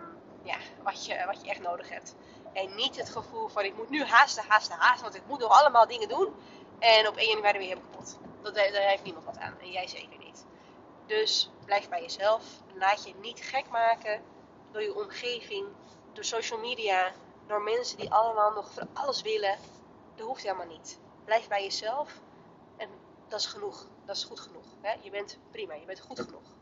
ja, 0.47 0.57
wat, 0.83 1.05
je, 1.05 1.23
wat 1.25 1.41
je 1.41 1.49
echt 1.49 1.61
nodig 1.61 1.89
hebt. 1.89 2.15
En 2.53 2.75
niet 2.75 2.95
het 2.95 3.09
gevoel 3.09 3.47
van 3.47 3.63
ik 3.63 3.77
moet 3.77 3.89
nu 3.89 4.03
haasten, 4.03 4.43
haasten, 4.47 4.75
haasten, 4.75 5.03
want 5.03 5.15
ik 5.15 5.27
moet 5.27 5.39
nog 5.39 5.61
allemaal 5.61 5.87
dingen 5.87 6.07
doen. 6.07 6.33
En 6.79 7.07
op 7.07 7.15
1 7.15 7.27
januari 7.27 7.57
weer 7.57 7.67
helemaal 7.67 7.89
kapot. 7.89 8.17
Dat, 8.41 8.55
daar 8.55 8.89
heeft 8.89 9.03
niemand 9.03 9.25
wat 9.25 9.37
aan. 9.37 9.59
En 9.59 9.71
jij 9.71 9.87
zeker 9.87 10.17
niet. 10.19 10.45
Dus 11.05 11.49
blijf 11.65 11.89
bij 11.89 12.01
jezelf. 12.01 12.43
Laat 12.73 13.07
je 13.07 13.13
niet 13.21 13.39
gek 13.39 13.69
maken 13.69 14.21
door 14.71 14.81
je 14.81 14.95
omgeving, 14.95 15.65
door 16.13 16.23
social 16.23 16.59
media, 16.59 17.11
door 17.47 17.61
mensen 17.61 17.97
die 17.97 18.11
allemaal 18.11 18.51
nog 18.51 18.71
van 18.73 18.87
alles 18.93 19.21
willen. 19.21 19.57
Dat 20.15 20.25
hoeft 20.25 20.43
helemaal 20.43 20.65
niet. 20.65 20.99
Blijf 21.25 21.47
bij 21.47 21.63
jezelf 21.63 22.11
en 22.77 22.89
dat 23.27 23.39
is 23.39 23.45
genoeg. 23.45 23.87
Dat 24.05 24.15
is 24.15 24.23
goed 24.23 24.39
genoeg. 24.39 24.65
Hè? 24.81 24.95
Je 25.01 25.09
bent 25.09 25.37
prima, 25.51 25.73
je 25.73 25.85
bent 25.85 25.99
goed 25.99 26.19
genoeg. 26.19 26.55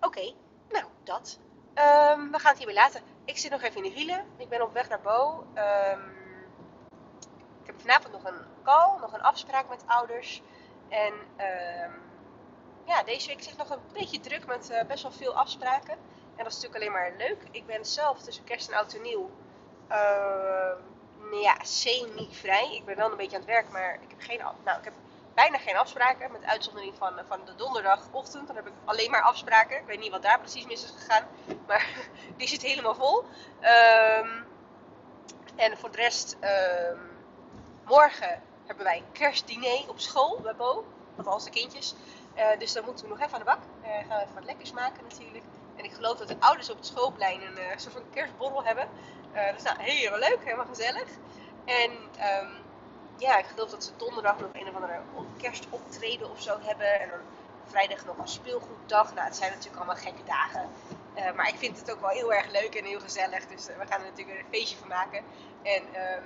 Oké, 0.00 0.34
nou 0.68 0.84
dat. 1.04 1.38
Um, 1.74 2.30
we 2.30 2.38
gaan 2.38 2.50
het 2.50 2.56
hierbij 2.56 2.74
laten. 2.74 3.02
Ik 3.24 3.38
zit 3.38 3.50
nog 3.50 3.62
even 3.62 3.76
in 3.76 3.90
de 3.90 3.96
wielen. 3.96 4.24
Ik 4.36 4.48
ben 4.48 4.62
op 4.62 4.72
weg 4.72 4.88
naar 4.88 5.00
Bo. 5.00 5.46
Um, 5.54 6.12
ik 7.60 7.66
heb 7.66 7.80
vanavond 7.80 8.12
nog 8.12 8.24
een 8.24 8.44
call, 8.62 8.98
nog 9.00 9.12
een 9.12 9.22
afspraak 9.22 9.68
met 9.68 9.84
ouders. 9.86 10.42
En 10.88 11.12
um, 11.12 12.02
ja, 12.84 13.02
deze 13.02 13.28
week 13.28 13.42
zit 13.42 13.56
nog 13.56 13.70
een 13.70 13.80
beetje 13.92 14.20
druk 14.20 14.46
met 14.46 14.70
uh, 14.70 14.82
best 14.82 15.02
wel 15.02 15.12
veel 15.12 15.34
afspraken. 15.34 15.92
En 16.36 16.44
dat 16.44 16.46
is 16.46 16.60
natuurlijk 16.60 16.74
alleen 16.74 16.92
maar 16.92 17.12
leuk. 17.28 17.42
Ik 17.50 17.66
ben 17.66 17.84
zelf 17.84 18.22
tussen 18.22 18.44
kerst 18.44 18.68
en 18.68 18.76
oud 18.76 18.94
en 18.94 19.02
nieuw 19.02 19.30
uh, 19.90 21.42
ja, 21.42 21.56
semi-vrij. 21.62 22.74
Ik 22.74 22.84
ben 22.84 22.96
wel 22.96 23.10
een 23.10 23.16
beetje 23.16 23.36
aan 23.36 23.42
het 23.42 23.50
werk, 23.50 23.70
maar 23.70 23.94
ik 23.94 24.10
heb, 24.10 24.20
geen, 24.20 24.38
nou, 24.64 24.78
ik 24.78 24.84
heb 24.84 24.94
bijna 25.34 25.58
geen 25.58 25.76
afspraken. 25.76 26.32
Met 26.32 26.44
uitzondering 26.44 26.94
van, 26.98 27.12
van 27.28 27.40
de 27.44 27.54
donderdagochtend. 27.54 28.46
Dan 28.46 28.56
heb 28.56 28.66
ik 28.66 28.72
alleen 28.84 29.10
maar 29.10 29.22
afspraken. 29.22 29.76
Ik 29.76 29.86
weet 29.86 30.00
niet 30.00 30.10
wat 30.10 30.22
daar 30.22 30.38
precies 30.38 30.66
mis 30.66 30.84
is 30.84 30.94
gegaan. 30.98 31.26
Maar 31.66 31.86
die 32.36 32.48
zit 32.48 32.62
helemaal 32.62 32.94
vol. 32.94 33.24
Um, 33.60 34.44
En 35.56 35.78
voor 35.78 35.90
de 35.90 35.96
rest, 35.96 36.36
ehm, 36.40 36.98
morgen 37.84 38.42
hebben 38.66 38.84
wij 38.84 38.96
een 38.96 39.12
kerstdiner 39.12 39.88
op 39.88 40.00
school 40.00 40.40
bij 40.40 40.54
Bo. 40.54 40.84
Althans 41.16 41.44
de 41.44 41.50
kindjes. 41.50 41.94
Uh, 42.36 42.58
dus 42.58 42.72
dan 42.72 42.84
moeten 42.84 43.04
we 43.04 43.10
nog 43.10 43.20
even 43.20 43.32
aan 43.32 43.38
de 43.38 43.44
bak. 43.44 43.58
Uh, 43.82 44.08
gaan 44.08 44.18
we 44.18 44.22
even 44.22 44.34
wat 44.34 44.44
lekkers 44.44 44.72
maken 44.72 45.02
natuurlijk. 45.08 45.44
En 45.76 45.84
ik 45.84 45.92
geloof 45.92 46.18
dat 46.18 46.28
de 46.28 46.36
ouders 46.38 46.70
op 46.70 46.76
het 46.76 46.86
schoolplein 46.86 47.42
een 47.42 47.58
uh, 47.58 47.76
soort 47.76 47.92
van 47.94 48.02
kerstborrel 48.12 48.64
hebben. 48.64 48.88
dus 49.54 49.62
nou, 49.62 49.82
helemaal 49.82 50.18
leuk, 50.18 50.38
helemaal 50.44 50.66
gezellig. 50.66 51.08
En 51.64 51.90
um, 51.90 52.63
ja, 53.16 53.38
ik 53.38 53.46
geloof 53.46 53.70
dat 53.70 53.84
ze 53.84 53.90
donderdag 53.96 54.38
nog 54.38 54.50
een 54.52 54.68
of 54.68 54.74
andere 54.74 55.00
kerstoptreden 55.36 56.30
of 56.30 56.42
zo 56.42 56.58
hebben. 56.60 57.00
En 57.00 57.08
dan 57.08 57.18
vrijdag 57.66 58.04
nog 58.04 58.18
een 58.18 58.28
speelgoeddag. 58.28 59.14
Nou, 59.14 59.26
het 59.26 59.36
zijn 59.36 59.50
natuurlijk 59.50 59.76
allemaal 59.76 60.02
gekke 60.02 60.24
dagen. 60.24 60.70
Uh, 61.16 61.32
maar 61.32 61.48
ik 61.48 61.58
vind 61.58 61.78
het 61.78 61.92
ook 61.92 62.00
wel 62.00 62.10
heel 62.10 62.32
erg 62.32 62.50
leuk 62.50 62.74
en 62.74 62.84
heel 62.84 63.00
gezellig. 63.00 63.46
Dus 63.46 63.68
uh, 63.68 63.76
we 63.76 63.86
gaan 63.86 64.00
er 64.00 64.06
natuurlijk 64.06 64.38
een 64.38 64.46
feestje 64.50 64.76
van 64.76 64.88
maken. 64.88 65.24
En 65.62 65.82
um, 65.82 66.24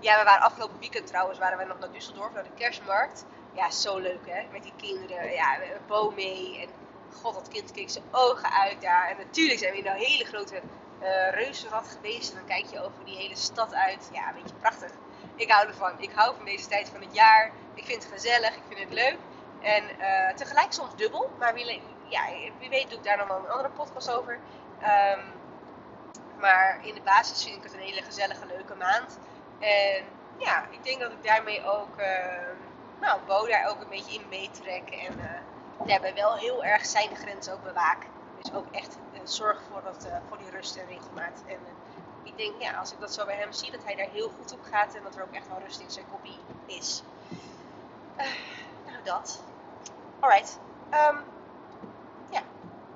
ja, 0.00 0.18
we 0.18 0.24
waren 0.24 0.42
afgelopen 0.42 0.78
weekend 0.78 1.06
trouwens, 1.06 1.38
waren 1.38 1.58
we 1.58 1.64
nog 1.64 1.78
naar 1.78 1.88
Düsseldorf, 1.88 2.32
naar 2.34 2.42
de 2.42 2.54
kerstmarkt. 2.54 3.24
Ja, 3.52 3.70
zo 3.70 3.98
leuk 3.98 4.26
hè, 4.26 4.46
met 4.52 4.62
die 4.62 4.72
kinderen. 4.76 5.32
Ja, 5.32 5.58
Bo 5.86 6.10
mee. 6.10 6.60
En 6.60 6.68
god, 7.22 7.34
dat 7.34 7.48
kind 7.48 7.72
keek 7.72 7.90
zijn 7.90 8.04
ogen 8.10 8.50
uit 8.50 8.82
daar. 8.82 9.08
En 9.10 9.16
natuurlijk 9.16 9.58
zijn 9.58 9.72
we 9.72 9.78
in 9.78 9.86
een 9.86 9.96
hele 9.96 10.24
grote 10.24 10.60
uh, 11.02 11.30
reuzenrad 11.30 11.88
geweest. 11.88 12.30
En 12.30 12.36
dan 12.36 12.46
kijk 12.46 12.66
je 12.66 12.84
over 12.84 13.04
die 13.04 13.16
hele 13.16 13.36
stad 13.36 13.74
uit. 13.74 14.08
Ja, 14.12 14.32
weet 14.34 14.48
je, 14.48 14.54
prachtig. 14.54 14.90
Ik 15.36 15.50
hou 15.50 15.66
ervan. 15.66 15.92
Ik 15.98 16.10
hou 16.14 16.36
van 16.36 16.44
deze 16.44 16.68
tijd 16.68 16.88
van 16.88 17.00
het 17.00 17.14
jaar. 17.14 17.50
Ik 17.74 17.84
vind 17.84 18.02
het 18.02 18.12
gezellig. 18.12 18.56
Ik 18.56 18.62
vind 18.68 18.80
het 18.80 18.92
leuk. 18.92 19.16
En 19.60 19.84
uh, 19.98 20.34
tegelijk 20.34 20.72
soms 20.72 20.96
dubbel. 20.96 21.30
Maar 21.38 21.54
wie, 21.54 21.82
ja, 22.04 22.22
wie 22.58 22.68
weet 22.68 22.90
doe 22.90 22.98
ik 22.98 23.04
daar 23.04 23.16
nog 23.16 23.26
wel 23.26 23.38
een 23.38 23.50
andere 23.50 23.70
podcast 23.70 24.12
over. 24.12 24.38
Um, 24.82 25.34
maar 26.38 26.78
in 26.82 26.94
de 26.94 27.00
basis 27.00 27.44
vind 27.44 27.56
ik 27.56 27.62
het 27.62 27.72
een 27.72 27.78
hele 27.78 28.02
gezellige, 28.02 28.46
leuke 28.46 28.74
maand. 28.74 29.18
En 29.58 30.04
ja, 30.38 30.66
ik 30.70 30.84
denk 30.84 31.00
dat 31.00 31.12
ik 31.12 31.24
daarmee 31.24 31.64
ook, 31.64 31.98
uh, 31.98 32.06
nou, 33.00 33.20
Bo 33.26 33.46
daar 33.46 33.68
ook 33.68 33.80
een 33.80 33.88
beetje 33.88 34.14
in 34.14 34.28
meetrek. 34.28 34.90
En 34.90 35.18
uh, 35.18 35.86
daarbij 35.86 36.14
wel 36.14 36.36
heel 36.36 36.64
erg 36.64 36.86
zijn 36.86 37.16
grenzen 37.16 37.52
ook 37.52 37.62
bewaak. 37.62 38.06
Dus 38.42 38.52
ook 38.52 38.66
echt 38.70 38.96
uh, 39.12 39.20
zorg 39.24 39.62
voor, 39.70 39.82
dat, 39.82 40.08
voor 40.28 40.38
die 40.38 40.50
rust 40.50 40.76
en 40.76 40.86
regelmaat. 40.86 41.42
En 41.46 41.58
ik 42.26 42.36
denk, 42.36 42.62
ja, 42.62 42.78
als 42.78 42.92
ik 42.92 43.00
dat 43.00 43.14
zo 43.14 43.24
bij 43.24 43.36
hem 43.36 43.52
zie, 43.52 43.70
dat 43.70 43.84
hij 43.84 43.94
daar 43.94 44.08
heel 44.08 44.28
goed 44.28 44.52
op 44.52 44.62
gaat. 44.62 44.94
En 44.94 45.02
dat 45.02 45.16
er 45.16 45.22
ook 45.22 45.32
echt 45.32 45.48
wel 45.48 45.58
rust 45.64 45.80
in 45.80 45.90
zijn 45.90 46.06
kopie 46.10 46.38
is. 46.66 47.02
nou, 48.86 49.02
dat. 49.04 49.42
Alright. 50.20 50.58
Um, 50.90 51.24
ja, 52.30 52.42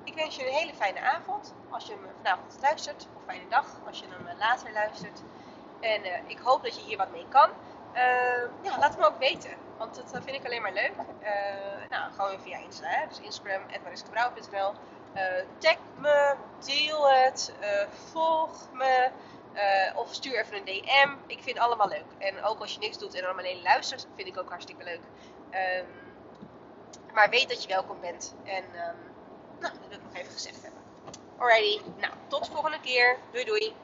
ik 0.03 0.13
wens 0.13 0.35
je 0.35 0.47
een 0.47 0.53
hele 0.53 0.73
fijne 0.73 0.99
avond. 0.99 1.53
Als 1.69 1.85
je 1.85 1.95
me 2.01 2.07
vanavond 2.21 2.57
luistert. 2.61 3.07
Of 3.15 3.21
fijne 3.25 3.47
dag 3.49 3.65
als 3.87 3.99
je 3.99 4.05
hem 4.09 4.37
later 4.37 4.71
luistert. 4.73 5.21
En 5.79 6.05
uh, 6.05 6.29
ik 6.29 6.39
hoop 6.39 6.63
dat 6.63 6.75
je 6.75 6.81
hier 6.81 6.97
wat 6.97 7.11
mee 7.11 7.25
kan. 7.29 7.49
Uh, 7.93 8.01
ja, 8.61 8.79
laat 8.79 8.97
me 8.97 9.05
ook 9.05 9.17
weten. 9.17 9.51
Want 9.77 9.95
dat 9.95 10.23
vind 10.23 10.35
ik 10.35 10.45
alleen 10.45 10.61
maar 10.61 10.73
leuk. 10.73 10.93
Nou, 11.89 12.11
gewoon 12.11 12.39
via 12.39 12.57
Insta. 12.57 12.87
Hè? 12.87 13.07
Dus 13.07 13.19
Instagram, 13.19 13.61
mariskebrouw.nl. 13.83 14.73
tag 15.57 15.77
me, 15.97 16.35
deel 16.65 17.09
het, 17.09 17.53
volg 18.11 18.71
me. 18.73 19.09
of 19.95 20.13
stuur 20.13 20.39
even 20.39 20.55
een 20.55 20.65
DM. 20.65 21.09
Ik 21.27 21.43
vind 21.43 21.57
het 21.57 21.65
allemaal 21.65 21.87
leuk. 21.87 22.05
En 22.17 22.43
ook 22.43 22.59
als 22.59 22.73
je 22.73 22.79
niks 22.79 22.97
doet 22.97 23.13
en 23.13 23.21
dan 23.21 23.37
alleen 23.37 23.61
luistert, 23.61 24.07
vind 24.15 24.27
ik 24.27 24.39
ook 24.39 24.49
hartstikke 24.49 24.83
leuk. 24.83 25.01
Um, 25.51 25.87
maar 27.13 27.29
weet 27.29 27.49
dat 27.49 27.61
je 27.61 27.67
welkom 27.67 27.99
bent. 28.01 28.35
En 28.43 28.63
um, 28.63 28.97
nou, 29.59 29.73
dat 29.73 29.87
wil 29.87 29.97
ik 29.97 30.03
nog 30.03 30.13
even 30.13 30.31
gezegd 30.31 30.61
hebben. 30.61 30.81
Alrighty, 31.37 31.81
nou, 31.97 32.13
tot 32.27 32.45
de 32.45 32.51
volgende 32.51 32.79
keer. 32.79 33.17
Doei 33.31 33.45
doei. 33.45 33.75